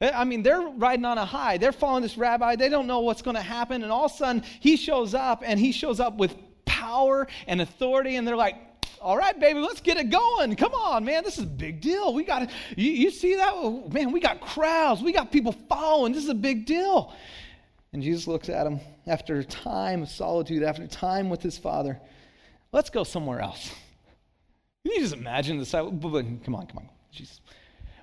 [0.00, 1.58] Eh, I mean, they're riding on a high.
[1.58, 2.54] They're following this rabbi.
[2.54, 3.82] They don't know what's going to happen.
[3.82, 6.36] And all of a sudden, he shows up, and he shows up with
[6.80, 8.56] power and authority, and they're like,
[9.00, 10.56] all right, baby, let's get it going.
[10.56, 12.12] Come on, man, this is a big deal.
[12.12, 13.92] We got you, you see that?
[13.92, 16.12] Man, we got crowds, we got people following.
[16.12, 17.14] This is a big deal.
[17.92, 22.00] And Jesus looks at him after time of solitude, after time with his father.
[22.72, 23.68] Let's go somewhere else.
[24.84, 25.84] Can you just imagine the side?
[25.84, 26.88] Come on, come on.
[27.10, 27.40] Jesus.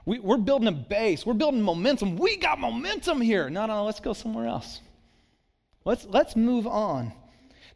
[0.06, 1.26] We, we're building a base.
[1.26, 2.18] We're building momentum.
[2.18, 3.50] We got momentum here.
[3.50, 4.82] No, no, let's go somewhere else.
[5.86, 7.14] Let's, let's move on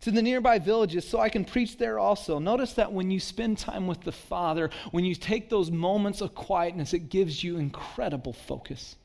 [0.02, 2.40] to the nearby villages so I can preach there also.
[2.40, 6.36] Notice that when you spend time with the Father, when you take those moments of
[6.36, 8.96] quietness, it gives you incredible focus.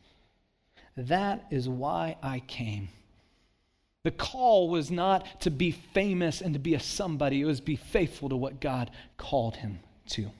[0.97, 2.89] That is why I came.
[4.03, 7.77] The call was not to be famous and to be a somebody, it was be
[7.77, 9.81] faithful to what God called him
[10.11, 10.31] to.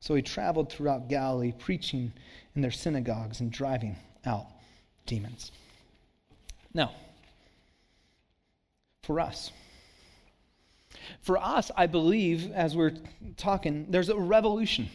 [0.00, 2.12] So he traveled throughout Galilee, preaching
[2.54, 3.96] in their synagogues and driving
[4.26, 4.46] out
[5.06, 5.52] demons.
[6.74, 6.92] Now,
[9.04, 9.50] for us.
[11.20, 12.94] For us, I believe, as we're
[13.36, 14.88] talking, there's a revolution.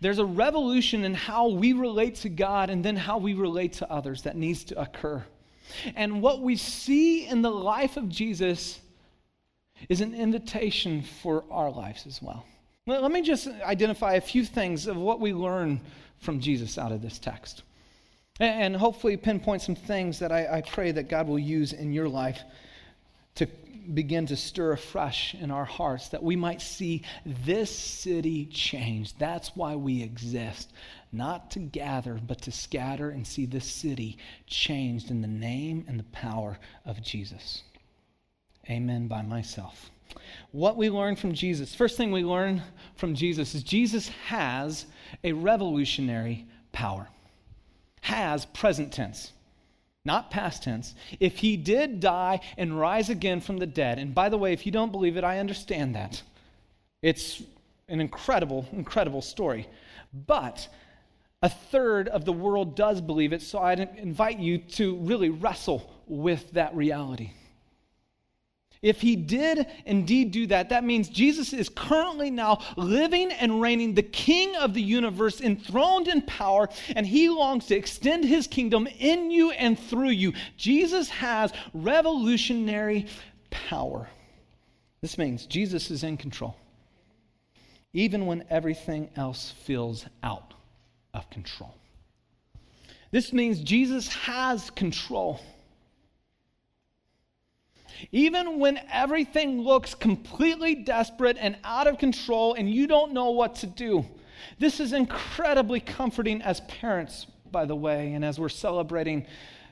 [0.00, 3.90] There's a revolution in how we relate to God and then how we relate to
[3.90, 5.24] others that needs to occur.
[5.94, 8.80] And what we see in the life of Jesus
[9.88, 12.44] is an invitation for our lives as well.
[12.86, 15.80] Let me just identify a few things of what we learn
[16.18, 17.62] from Jesus out of this text.
[18.40, 22.08] And hopefully pinpoint some things that I, I pray that God will use in your
[22.08, 22.42] life
[23.94, 29.16] begin to stir afresh in our hearts that we might see this city change.
[29.18, 30.72] That's why we exist.
[31.12, 35.98] Not to gather, but to scatter and see this city changed in the name and
[35.98, 37.62] the power of Jesus.
[38.68, 39.90] Amen by myself.
[40.52, 42.62] What we learn from Jesus, first thing we learn
[42.96, 44.86] from Jesus is Jesus has
[45.24, 47.08] a revolutionary power.
[48.02, 49.32] Has present tense
[50.04, 54.28] not past tense, if he did die and rise again from the dead, and by
[54.28, 56.22] the way, if you don't believe it, I understand that.
[57.02, 57.42] It's
[57.88, 59.68] an incredible, incredible story.
[60.26, 60.68] But
[61.42, 65.90] a third of the world does believe it, so I invite you to really wrestle
[66.06, 67.32] with that reality.
[68.82, 73.92] If he did indeed do that, that means Jesus is currently now living and reigning,
[73.94, 78.88] the king of the universe, enthroned in power, and he longs to extend his kingdom
[78.98, 80.32] in you and through you.
[80.56, 83.06] Jesus has revolutionary
[83.50, 84.08] power.
[85.02, 86.56] This means Jesus is in control,
[87.92, 90.54] even when everything else feels out
[91.12, 91.74] of control.
[93.10, 95.40] This means Jesus has control
[98.12, 103.56] Even when everything looks completely desperate and out of control and you don't know what
[103.56, 104.04] to do.
[104.58, 109.26] This is incredibly comforting as parents, by the way, and as we're celebrating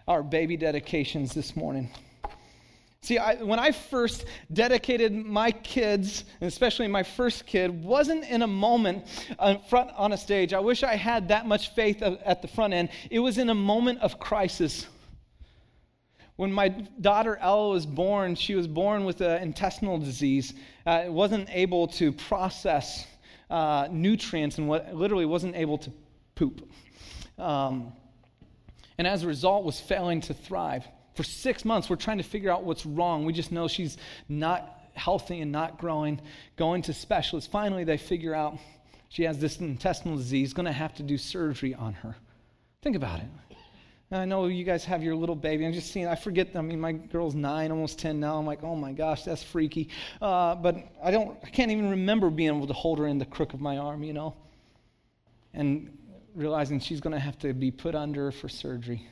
[0.06, 1.90] our baby dedications this morning.
[3.00, 8.42] See, I, when I first dedicated my kids, and especially my first kid, wasn't in
[8.42, 9.06] a moment
[9.42, 10.52] in front on a stage.
[10.52, 12.88] I wish I had that much faith at the front end.
[13.10, 14.86] It was in a moment of crisis.
[16.38, 20.55] When my daughter Ella was born, she was born with an intestinal disease.
[20.87, 23.09] Uh, wasn't able to process
[23.51, 25.90] uh, nutrients and what, literally wasn't able to
[26.37, 26.70] poop.
[27.40, 27.92] Um,
[28.98, 30.87] and as a result, was failing to thrive.
[31.16, 33.24] For six months, we're trying to figure out what's wrong.
[33.24, 33.96] We just know she's
[34.29, 36.20] not healthy and not growing,
[36.55, 37.51] going to specialists.
[37.51, 38.59] Finally, they figure out
[39.09, 42.14] she has this intestinal disease, going to have to do surgery on her.
[42.81, 43.27] Think about it.
[44.11, 45.66] I know you guys have your little baby.
[45.66, 48.38] I'm just seeing, I forget, I mean, my girl's nine, almost 10 now.
[48.38, 49.90] I'm like, oh my gosh, that's freaky.
[50.23, 53.27] Uh, but I don't, I can't even remember being able to hold her in the
[53.27, 54.35] crook of my arm, you know?
[55.53, 55.99] And
[56.35, 59.07] realizing she's going to have to be put under for surgery.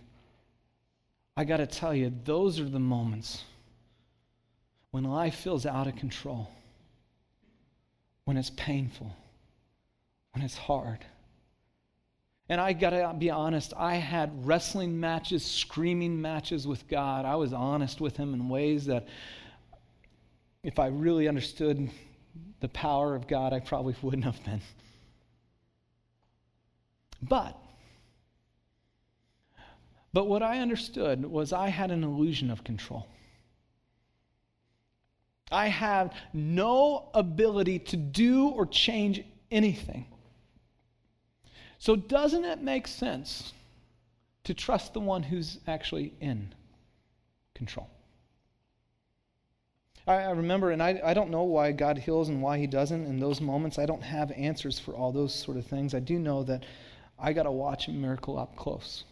[1.37, 3.45] I got to tell you, those are the moments
[4.93, 6.51] when life feels out of control,
[8.25, 9.15] when it's painful,
[10.33, 11.05] when it's hard.
[12.49, 17.25] And I got to be honest, I had wrestling matches, screaming matches with God.
[17.25, 19.09] I was honest with Him in ways that,
[20.63, 21.91] if I really understood
[22.61, 24.61] the power of God, I probably wouldn't have been.
[27.23, 27.57] But
[30.17, 33.07] but what I understood was I had an illusion of control.
[35.53, 40.07] I have no ability to do or change anything.
[41.79, 43.53] So, doesn't it make sense
[44.45, 46.55] to trust the one who's actually in
[47.55, 47.89] control?
[50.07, 53.07] I, I remember, and I, I don't know why God heals and why He doesn't
[53.07, 53.79] in those moments.
[53.79, 55.95] I don't have answers for all those sort of things.
[55.95, 56.65] I do know that
[57.19, 59.05] I got to watch a miracle up close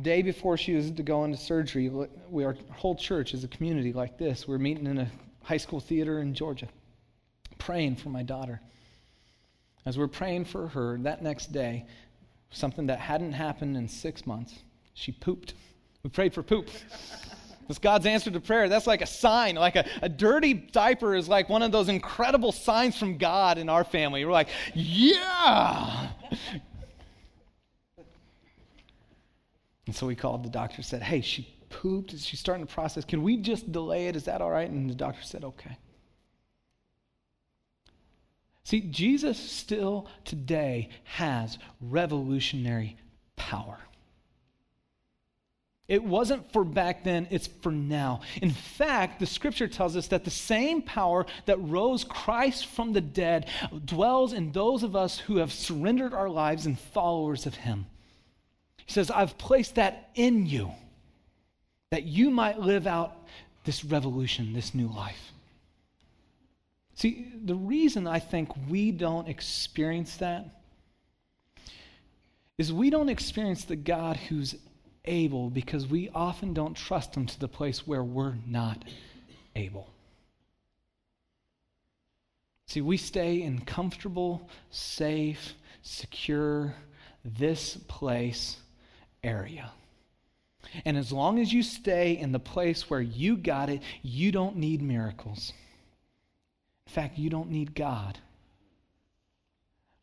[0.00, 3.92] day before she was to go into surgery, we, our whole church is a community
[3.92, 4.46] like this.
[4.46, 5.10] We're meeting in a
[5.42, 6.68] high school theater in Georgia,
[7.58, 8.60] praying for my daughter.
[9.86, 11.86] As we're praying for her, that next day,
[12.50, 14.54] something that hadn't happened in six months,
[14.94, 15.54] she pooped.
[16.02, 16.68] We prayed for poop.
[17.68, 18.68] That's God's answer to prayer.
[18.68, 19.56] That's like a sign.
[19.56, 23.68] Like a, a dirty diaper is like one of those incredible signs from God in
[23.68, 24.24] our family.
[24.24, 26.10] We're like, yeah,
[29.86, 32.18] And so we called the doctor, said, Hey, she pooped.
[32.18, 33.04] She's starting the process.
[33.04, 34.16] Can we just delay it?
[34.16, 34.68] Is that all right?
[34.68, 35.78] And the doctor said, Okay.
[38.66, 42.96] See, Jesus still today has revolutionary
[43.36, 43.78] power.
[45.86, 48.22] It wasn't for back then, it's for now.
[48.42, 53.00] In fact, the scripture tells us that the same power that rose Christ from the
[53.00, 53.48] dead
[53.84, 57.86] dwells in those of us who have surrendered our lives and followers of him.
[58.84, 60.72] He says, I've placed that in you
[61.90, 63.28] that you might live out
[63.62, 65.30] this revolution, this new life.
[66.96, 70.46] See, the reason I think we don't experience that
[72.56, 74.56] is we don't experience the God who's
[75.04, 78.82] able because we often don't trust Him to the place where we're not
[79.54, 79.90] able.
[82.66, 86.74] See, we stay in comfortable, safe, secure,
[87.22, 88.56] this place
[89.22, 89.70] area.
[90.86, 94.56] And as long as you stay in the place where you got it, you don't
[94.56, 95.52] need miracles.
[96.86, 98.18] In fact, you don't need God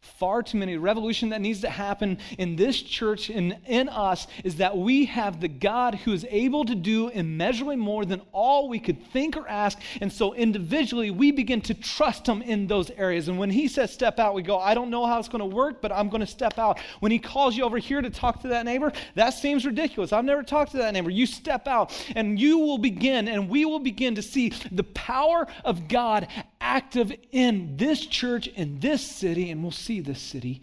[0.03, 0.77] far too many.
[0.77, 5.39] Revolution that needs to happen in this church and in us is that we have
[5.39, 9.47] the God who is able to do immeasurably more than all we could think or
[9.47, 9.79] ask.
[10.01, 13.27] And so individually, we begin to trust Him in those areas.
[13.29, 15.55] And when He says step out, we go, I don't know how it's going to
[15.55, 16.79] work, but I'm going to step out.
[16.99, 20.11] When He calls you over here to talk to that neighbor, that seems ridiculous.
[20.11, 21.09] I've never talked to that neighbor.
[21.09, 25.47] You step out, and you will begin, and we will begin to see the power
[25.63, 26.27] of God
[26.59, 30.61] active in this church, in this city, and we'll see this city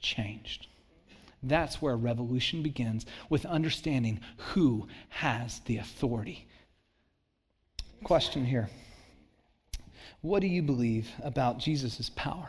[0.00, 0.66] changed.
[1.42, 6.46] That's where revolution begins with understanding who has the authority.
[8.04, 8.68] Question here
[10.22, 12.48] What do you believe about Jesus' power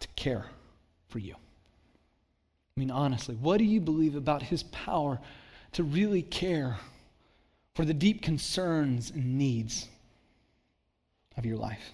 [0.00, 0.46] to care
[1.08, 1.34] for you?
[1.34, 5.18] I mean, honestly, what do you believe about his power
[5.72, 6.78] to really care
[7.76, 9.88] for the deep concerns and needs
[11.36, 11.92] of your life.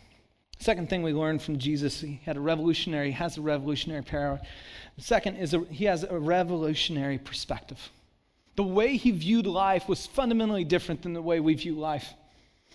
[0.63, 4.41] Second thing we learned from Jesus, he had a revolutionary, has a revolutionary power.
[4.97, 7.91] Second is a, he has a revolutionary perspective.
[8.55, 12.15] The way he viewed life was fundamentally different than the way we view life.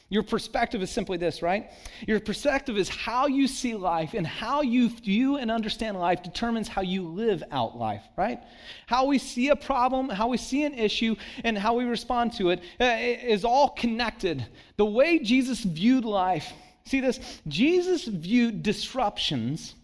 [0.10, 1.70] Your perspective is simply this, right?
[2.06, 6.68] Your perspective is how you see life and how you view and understand life determines
[6.68, 8.40] how you live out life, right?
[8.86, 11.16] How we see a problem, how we see an issue,
[11.46, 14.46] and how we respond to it uh, all connected.
[14.76, 16.52] The way Jesus viewed life,
[16.88, 17.20] see this?
[17.48, 19.76] Jesus viewed disruptions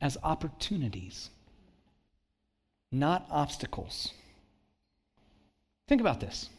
[0.00, 1.30] as opportunities,
[2.92, 4.12] not obstacles.
[5.88, 6.50] Think about this.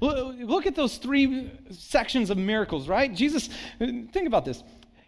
[0.00, 3.12] Look at those three sections of miracles, right?
[3.14, 4.62] Jesus, think about this.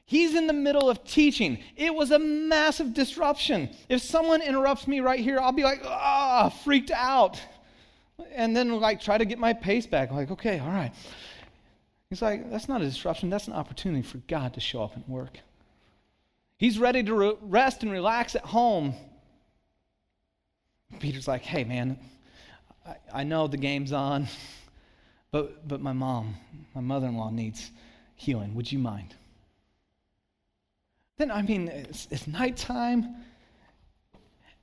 [0.06, 1.58] He's in the middle of teaching.
[1.76, 3.70] It was a massive disruption.
[3.88, 7.40] If someone interrupts me right here, I'll be like, ah, freaked out.
[8.32, 10.10] And then, like, try to get my pace back.
[10.10, 10.92] Like, okay, all right.
[12.10, 13.30] He's like, that's not a disruption.
[13.30, 15.38] That's an opportunity for God to show up and work.
[16.58, 18.94] He's ready to re- rest and relax at home.
[20.98, 21.98] Peter's like, hey, man,
[22.84, 24.26] I, I know the game's on.
[25.30, 26.34] But, but my mom,
[26.74, 27.70] my mother in law needs
[28.16, 28.56] healing.
[28.56, 29.14] Would you mind?
[31.16, 33.14] Then, I mean, it's, it's nighttime,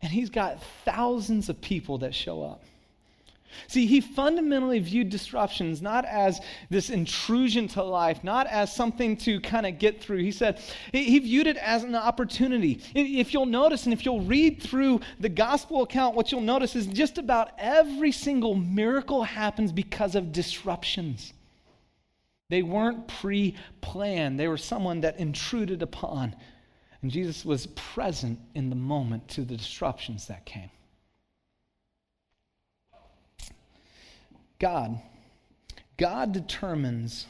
[0.01, 2.63] and he's got thousands of people that show up.
[3.67, 9.39] See, he fundamentally viewed disruptions not as this intrusion to life, not as something to
[9.41, 10.19] kind of get through.
[10.19, 10.59] He said
[10.91, 12.81] he viewed it as an opportunity.
[12.93, 16.87] If you'll notice and if you'll read through the gospel account, what you'll notice is
[16.87, 21.33] just about every single miracle happens because of disruptions.
[22.49, 26.35] They weren't pre planned, they were someone that intruded upon.
[27.01, 30.69] And Jesus was present in the moment to the disruptions that came.
[34.59, 34.99] God,
[35.97, 37.27] God determines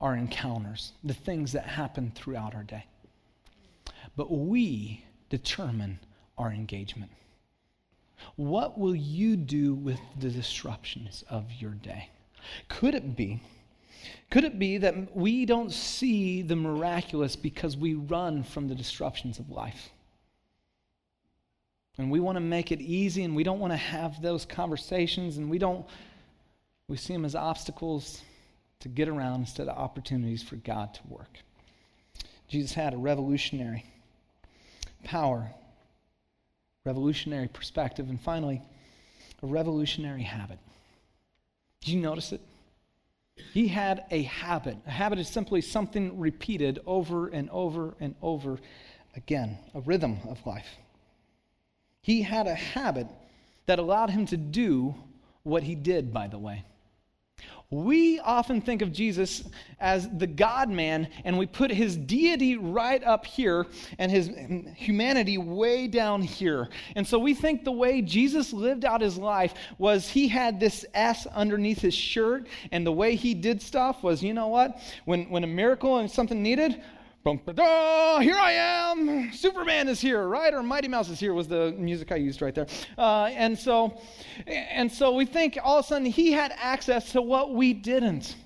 [0.00, 2.84] our encounters, the things that happen throughout our day.
[4.16, 6.00] But we determine
[6.38, 7.10] our engagement.
[8.36, 12.08] What will you do with the disruptions of your day?
[12.68, 13.40] Could it be?
[14.30, 19.38] Could it be that we don't see the miraculous because we run from the disruptions
[19.38, 19.90] of life?
[21.98, 25.36] And we want to make it easy and we don't want to have those conversations
[25.36, 25.84] and we don't
[26.90, 28.20] we see them as obstacles
[28.80, 31.38] to get around instead of opportunities for God to work.
[32.48, 33.84] Jesus had a revolutionary
[35.04, 35.48] power,
[36.84, 38.60] revolutionary perspective, and finally,
[39.40, 40.58] a revolutionary habit.
[41.80, 42.40] Did you notice it?
[43.54, 44.76] He had a habit.
[44.84, 48.58] A habit is simply something repeated over and over and over
[49.14, 50.68] again, a rhythm of life.
[52.02, 53.06] He had a habit
[53.66, 54.96] that allowed him to do
[55.44, 56.64] what he did, by the way.
[57.72, 59.44] We often think of Jesus
[59.78, 63.64] as the God man, and we put his deity right up here
[63.96, 64.28] and his
[64.74, 66.68] humanity way down here.
[66.96, 70.84] And so we think the way Jesus lived out his life was he had this
[70.94, 74.80] S underneath his shirt, and the way he did stuff was, you know what?
[75.04, 76.82] When, when a miracle and something needed,
[77.22, 79.30] Boom, here I am.
[79.34, 80.54] Superman is here, right?
[80.54, 82.66] Or Mighty Mouse is here was the music I used right there.
[82.96, 84.00] Uh, and so,
[84.46, 88.36] and so we think all of a sudden he had access to what we didn't.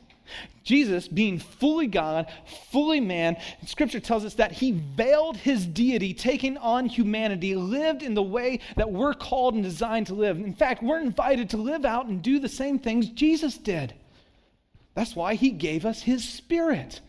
[0.64, 2.27] Jesus, being fully God,
[2.72, 8.14] fully man, Scripture tells us that he veiled his deity, taking on humanity, lived in
[8.14, 10.39] the way that we're called and designed to live.
[10.39, 13.95] In fact, we're invited to live out and do the same things Jesus did.
[14.95, 17.01] That's why he gave us his spirit.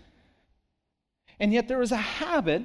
[1.40, 2.64] And yet there was a habit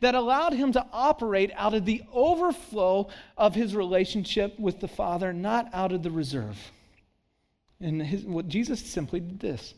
[0.00, 5.32] that allowed him to operate out of the overflow of his relationship with the Father,
[5.32, 6.56] not out of the reserve.
[7.80, 9.74] And his, what Jesus simply did this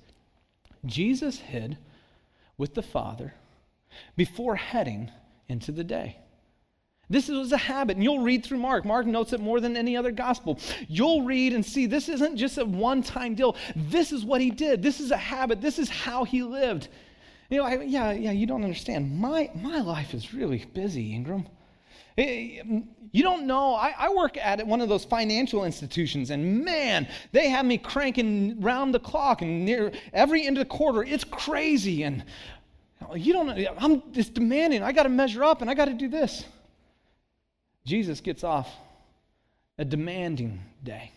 [0.85, 1.79] Jesus hid
[2.59, 3.35] with the Father
[4.17, 5.11] before heading
[5.49, 6.17] into the day.
[7.11, 8.87] This was a habit, and you'll read through Mark.
[8.87, 10.59] Mark notes it more than any other gospel.
[10.89, 13.55] You'll read and see this isn't just a one time deal.
[13.77, 14.83] This is what he did.
[14.83, 15.61] This is a habit.
[15.61, 16.89] This is how he lived.
[17.53, 19.21] You know, I, yeah, yeah, you don't understand.
[19.21, 21.47] My, my life is really busy, Ingram.
[22.17, 22.63] Eh,
[23.11, 23.75] you don't know.
[23.75, 28.59] I, I, work at one of those financial institutions, and man, they have me cranking
[28.63, 31.03] round the clock and near every end of the quarter.
[31.03, 32.25] It's crazy, and
[33.15, 33.51] you don't.
[33.77, 34.83] I'm just demanding.
[34.83, 36.47] I got to measure up, and I got to do this.
[37.85, 38.71] Jesus gets off
[39.77, 41.13] a demanding day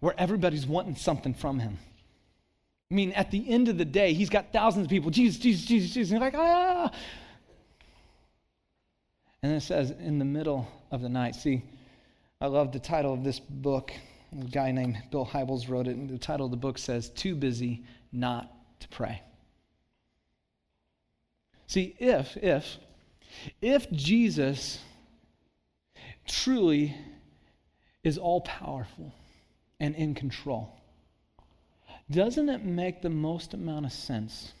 [0.00, 1.78] where everybody's wanting something from him.
[2.94, 5.10] I mean, at the end of the day, he's got thousands of people.
[5.10, 6.12] Jesus, Jesus, Jesus, Jesus.
[6.12, 6.92] And they're like, ah.
[9.42, 11.34] And it says, in the middle of the night.
[11.34, 11.64] See,
[12.40, 13.92] I love the title of this book.
[14.40, 17.34] A guy named Bill Hybels wrote it, and the title of the book says, Too
[17.34, 17.82] Busy
[18.12, 19.20] Not to Pray.
[21.66, 22.76] See, if, if,
[23.60, 24.78] if Jesus
[26.28, 26.94] truly
[28.04, 29.12] is all powerful
[29.80, 30.72] and in control,
[32.10, 34.52] doesn't it make the most amount of sense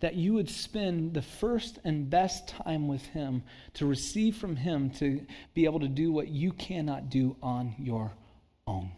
[0.00, 4.90] that you would spend the first and best time with Him to receive from Him
[4.90, 5.24] to
[5.54, 8.10] be able to do what you cannot do on your
[8.66, 8.90] own?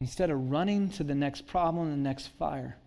[0.00, 2.78] Instead of running to the next problem, the next fire,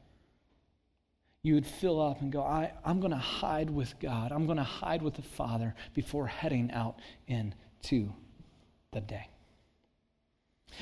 [1.43, 4.31] you would fill up and go, I, I'm going to hide with God.
[4.31, 8.11] I'm going to hide with the Father before heading out into
[8.93, 9.27] the day.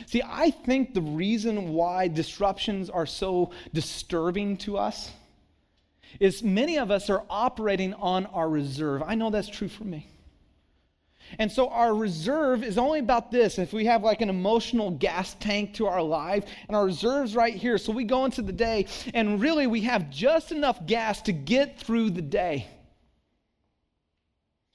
[0.06, 5.12] See, I think the reason why disruptions are so disturbing to us
[6.20, 9.04] is many of us are operating on our reserve.
[9.06, 10.08] I know that's true for me.
[11.40, 13.58] And so our reserve is only about this.
[13.58, 17.54] If we have like an emotional gas tank to our life, and our reserve's right
[17.54, 17.78] here.
[17.78, 21.80] So we go into the day, and really we have just enough gas to get
[21.80, 22.68] through the day.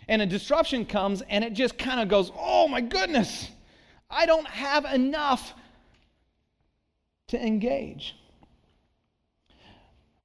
[0.09, 3.51] And a disruption comes, and it just kind of goes, oh my goodness.
[4.11, 5.55] I don't have enough
[7.29, 8.17] to engage.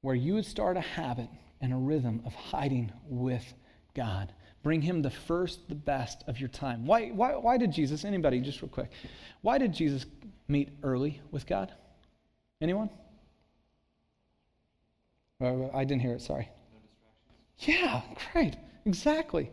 [0.02, 1.30] Where you would start a habit
[1.62, 3.54] and a rhythm of hiding with
[3.94, 4.32] God.
[4.64, 6.86] Bring him the first, the best of your time.
[6.86, 8.92] Why, why, why did Jesus, anybody, just real quick,
[9.42, 10.06] why did Jesus
[10.48, 11.72] meet early with God?
[12.62, 12.90] Anyone?
[15.42, 16.48] Uh, I didn't hear it, sorry.
[17.68, 18.02] No yeah,
[18.32, 18.56] great.
[18.86, 19.52] Exactly.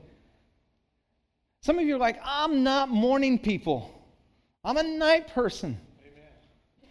[1.63, 3.98] Some of you are like, I'm not morning people.
[4.65, 5.79] I'm a night person.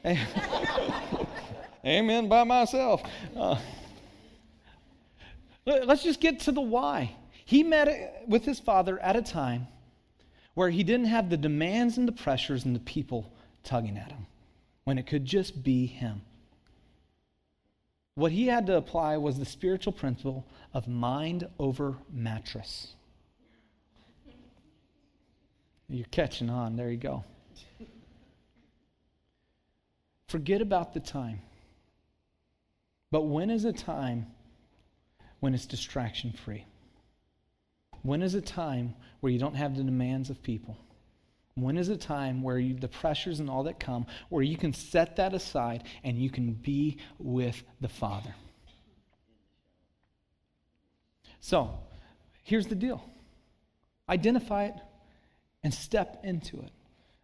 [0.06, 0.28] Amen.
[1.86, 3.02] Amen by myself.
[3.36, 3.58] Uh,
[5.66, 7.16] let's just get to the why.
[7.46, 9.68] He met with his father at a time
[10.54, 13.32] where he didn't have the demands and the pressures and the people
[13.64, 14.26] tugging at him,
[14.86, 16.22] when it could just be him.
[18.16, 22.96] What he had to apply was the spiritual principle of mind over mattress.
[25.88, 26.76] You're catching on.
[26.76, 27.24] There you go.
[30.28, 31.42] Forget about the time.
[33.12, 34.28] But when is a time
[35.40, 36.66] when it's distraction free?
[38.02, 40.78] When is a time where you don't have the demands of people?
[41.56, 44.74] When is a time where you, the pressures and all that come, where you can
[44.74, 48.36] set that aside and you can be with the Father?
[51.40, 51.80] So,
[52.44, 53.04] here's the deal
[54.10, 54.76] identify it
[55.64, 56.72] and step into it.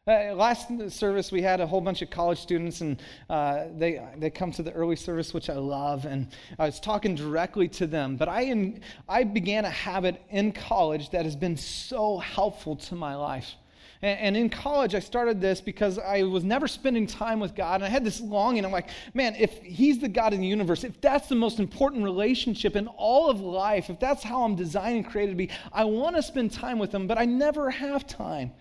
[0.06, 4.30] Uh, last service, we had a whole bunch of college students, and uh, they, they
[4.30, 6.04] come to the early service, which I love.
[6.04, 6.28] And
[6.60, 8.18] I was talking directly to them.
[8.18, 12.96] But I, in, I began a habit in college that has been so helpful to
[12.96, 13.56] my life.
[14.02, 17.76] And, and in college, I started this because I was never spending time with God.
[17.76, 18.66] And I had this longing.
[18.66, 22.04] I'm like, man, if He's the God in the universe, if that's the most important
[22.04, 25.86] relationship in all of life, if that's how I'm designed and created to be, I
[25.86, 28.52] want to spend time with Him, but I never have time.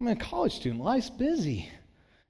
[0.00, 0.80] I'm a college student.
[0.80, 1.68] Life's busy.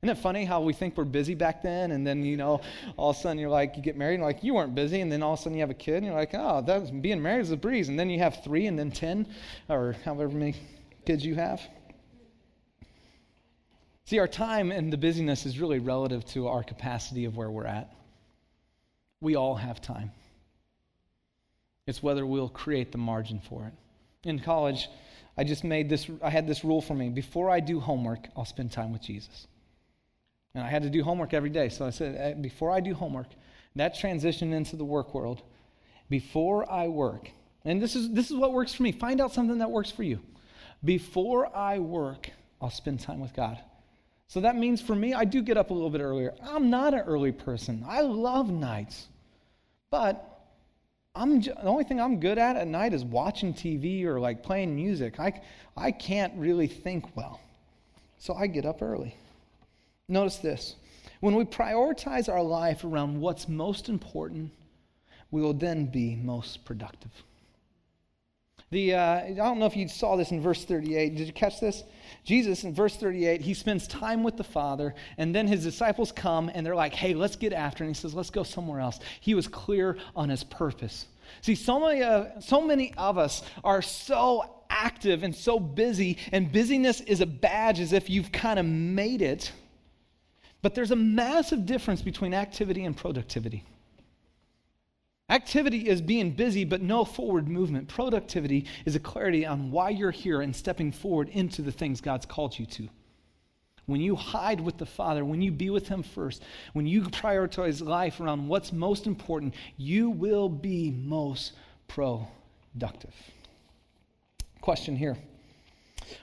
[0.03, 2.63] Isn't it funny how we think we're busy back then, and then you know,
[2.97, 5.13] all of a sudden you're like, you get married, and like you weren't busy, and
[5.13, 7.21] then all of a sudden you have a kid, and you're like, oh, that's being
[7.21, 9.27] married is a breeze, and then you have three, and then ten,
[9.69, 10.55] or however many
[11.05, 11.61] kids you have.
[14.07, 17.67] See, our time and the busyness is really relative to our capacity of where we're
[17.67, 17.93] at.
[19.21, 20.13] We all have time.
[21.87, 23.75] It's whether we'll create the margin for it.
[24.27, 24.89] In college,
[25.39, 27.11] I just made this, I had this rule for me.
[27.11, 29.47] Before I do homework, I'll spend time with Jesus.
[30.53, 31.69] And I had to do homework every day.
[31.69, 33.29] So I said, eh, before I do homework,
[33.77, 35.43] that transitioned into the work world.
[36.11, 37.31] Before I work,
[37.65, 38.91] and this is, this is what works for me.
[38.91, 40.19] Find out something that works for you.
[40.85, 42.31] Before I work,
[42.61, 43.61] I'll spend time with God.
[44.27, 46.35] So that means for me, I do get up a little bit earlier.
[46.43, 47.85] I'm not an early person.
[47.87, 49.07] I love nights.
[49.91, 50.28] But
[51.15, 54.75] I'm the only thing I'm good at at night is watching TV or like playing
[54.77, 55.19] music.
[55.19, 55.41] I,
[55.77, 57.41] I can't really think well.
[58.19, 59.17] So I get up early.
[60.09, 60.77] Notice this.
[61.21, 64.53] When we prioritize our life around what's most important,
[65.31, 67.11] we will then be most productive.
[68.71, 71.17] The, uh, I don't know if you saw this in verse 38.
[71.17, 71.85] Did you catch this?
[72.25, 76.51] Jesus, in verse 38, he spends time with the Father, and then his disciples come
[76.53, 77.83] and they're like, hey, let's get after.
[77.83, 79.01] And he says, let's go somewhere else.
[79.21, 81.07] He was clear on his purpose.
[81.41, 86.53] See, so many, uh, so many of us are so active and so busy, and
[86.53, 89.51] busyness is a badge as if you've kind of made it.
[90.61, 93.65] But there's a massive difference between activity and productivity.
[95.31, 97.89] Activity is being busy, but no forward movement.
[97.89, 102.25] Productivity is a clarity on why you're here and stepping forward into the things God's
[102.25, 102.89] called you to.
[103.85, 107.85] When you hide with the Father, when you be with Him first, when you prioritize
[107.85, 111.53] life around what's most important, you will be most
[111.89, 113.15] productive.
[114.61, 115.17] Question here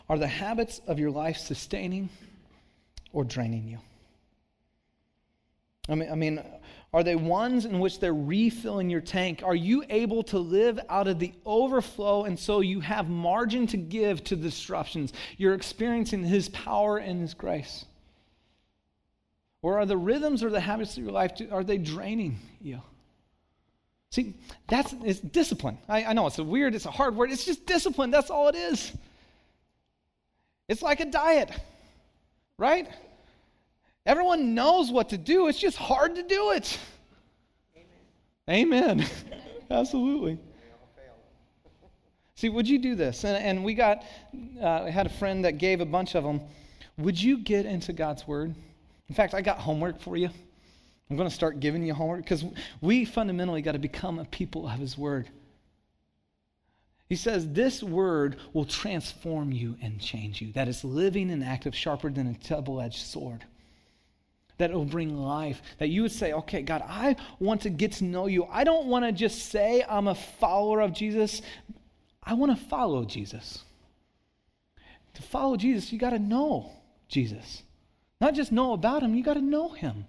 [0.10, 2.10] Are the habits of your life sustaining
[3.14, 3.80] or draining you?
[5.88, 6.44] I mean, I mean,
[6.94, 9.42] are they ones in which they're refilling your tank?
[9.44, 13.78] Are you able to live out of the overflow and so you have margin to
[13.78, 15.12] give to the disruptions?
[15.38, 17.86] You're experiencing His power and His grace.
[19.62, 22.82] Or are the rhythms or the habits of your life, are they draining you?
[24.12, 24.34] See,
[24.68, 25.78] that's it's discipline.
[25.90, 27.32] I, I know it's a weird, it's a hard word.
[27.32, 28.12] It's just discipline.
[28.12, 28.94] That's all it is.
[30.70, 31.52] It's like a diet,
[32.58, 32.88] right?
[34.06, 36.80] Everyone knows what to do, it's just hard to do it.
[38.48, 39.02] Amen.
[39.02, 39.10] Amen.
[39.72, 40.38] Absolutely.
[42.36, 43.24] See, would you do this?
[43.24, 44.04] And, and we got,
[44.62, 46.42] uh, had a friend that gave a bunch of them.
[46.98, 48.54] Would you get into God's Word?
[49.08, 50.30] In fact, I got homework for you.
[51.10, 52.44] I'm going to start giving you homework because
[52.82, 55.30] we fundamentally got to become a people of His Word.
[57.08, 60.52] He says, This word will transform you and change you.
[60.54, 63.46] That is living and active, sharper than a double edged sword
[64.58, 65.62] that it will bring life.
[65.80, 68.46] That you would say, okay, God, I want to get to know you.
[68.46, 71.42] I don't want to just say I'm a follower of Jesus.
[72.24, 73.64] I want to follow Jesus.
[75.16, 76.72] To follow Jesus, you got to know
[77.08, 77.64] Jesus.
[78.20, 80.06] Not just know about him, you got to know him.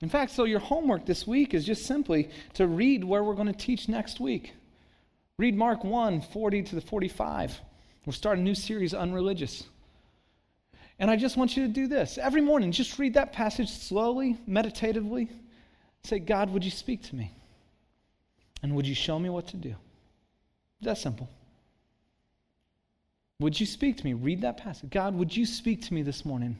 [0.00, 3.52] In fact, so your homework this week is just simply to read where we're going
[3.52, 4.52] to teach next week.
[5.38, 7.60] Read Mark 1 40 to the 45.
[8.06, 9.64] We'll start a new series, Unreligious.
[10.98, 12.18] And I just want you to do this.
[12.18, 15.28] Every morning, just read that passage slowly, meditatively.
[16.02, 17.32] Say, God, would you speak to me?
[18.62, 19.74] And would you show me what to do?
[20.80, 21.28] That's simple.
[23.40, 24.14] Would you speak to me?
[24.14, 24.90] Read that passage.
[24.90, 26.56] God, would you speak to me this morning?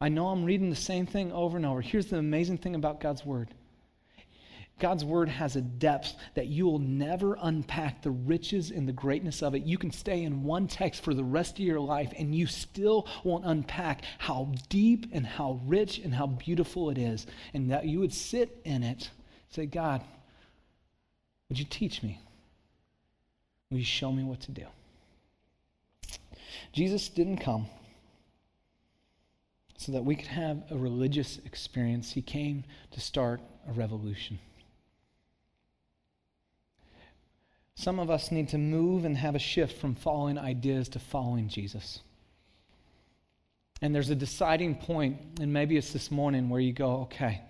[0.00, 1.80] I know I'm reading the same thing over and over.
[1.80, 3.48] Here's the amazing thing about God's word
[4.78, 9.42] God's word has a depth that you will never unpack the riches and the greatness
[9.42, 9.62] of it.
[9.62, 13.06] You can stay in one text for the rest of your life and you still
[13.22, 17.26] won't unpack how deep and how rich and how beautiful it is.
[17.54, 19.10] And that you would sit in it,
[19.50, 20.02] say, God,
[21.48, 22.18] would you teach me?
[23.70, 24.66] Will you show me what to do?
[26.72, 27.66] Jesus didn't come
[29.76, 32.12] so that we could have a religious experience.
[32.12, 34.38] He came to start a revolution.
[37.74, 41.48] Some of us need to move and have a shift from following ideas to following
[41.48, 42.00] Jesus.
[43.80, 47.40] And there's a deciding point, and maybe it's this morning where you go, okay,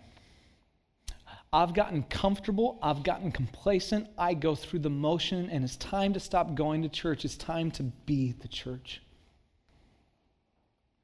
[1.53, 6.20] I've gotten comfortable, I've gotten complacent, I go through the motion, and it's time to
[6.20, 7.27] stop going to church.
[7.27, 9.03] It's time to be the church.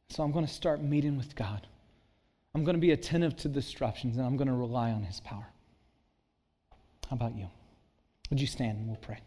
[0.09, 1.67] So I'm going to start meeting with God.
[2.55, 5.47] I'm going to be attentive to disruptions, and I'm going to rely on His power.
[7.11, 7.49] How about you?
[8.31, 9.19] Would you stand and we'll pray?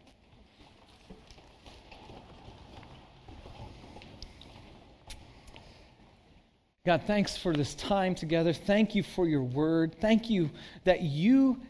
[6.84, 8.52] God, thanks for this time together.
[8.52, 9.94] Thank you for your word.
[10.00, 10.50] Thank you
[10.82, 11.60] that you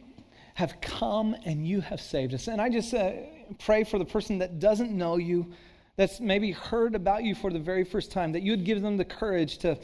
[0.55, 2.49] have come and you have saved us.
[2.49, 3.13] And I just uh,
[3.59, 5.53] pray for the person that doesn't know you,
[5.97, 8.97] that's maybe heard about you for the very first time, that you would give them
[8.97, 9.79] the courage to,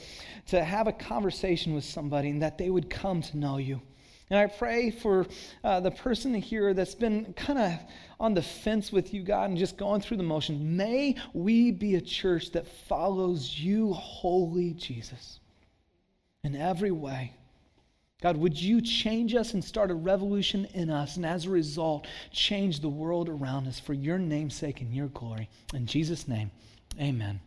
[0.46, 3.82] to have a conversation with somebody and that they would come to know you.
[4.30, 5.26] And I pray for
[5.64, 7.72] uh, the person here that's been kind of
[8.20, 10.76] on the fence with you, God, and just going through the motion.
[10.76, 15.40] May we be a church that follows you, holy Jesus,
[16.44, 17.32] in every way.
[18.20, 22.06] God, would you change us and start a revolution in us, and as a result,
[22.32, 25.48] change the world around us for your name's sake and your glory.
[25.72, 26.50] In Jesus' name,
[27.00, 27.40] amen.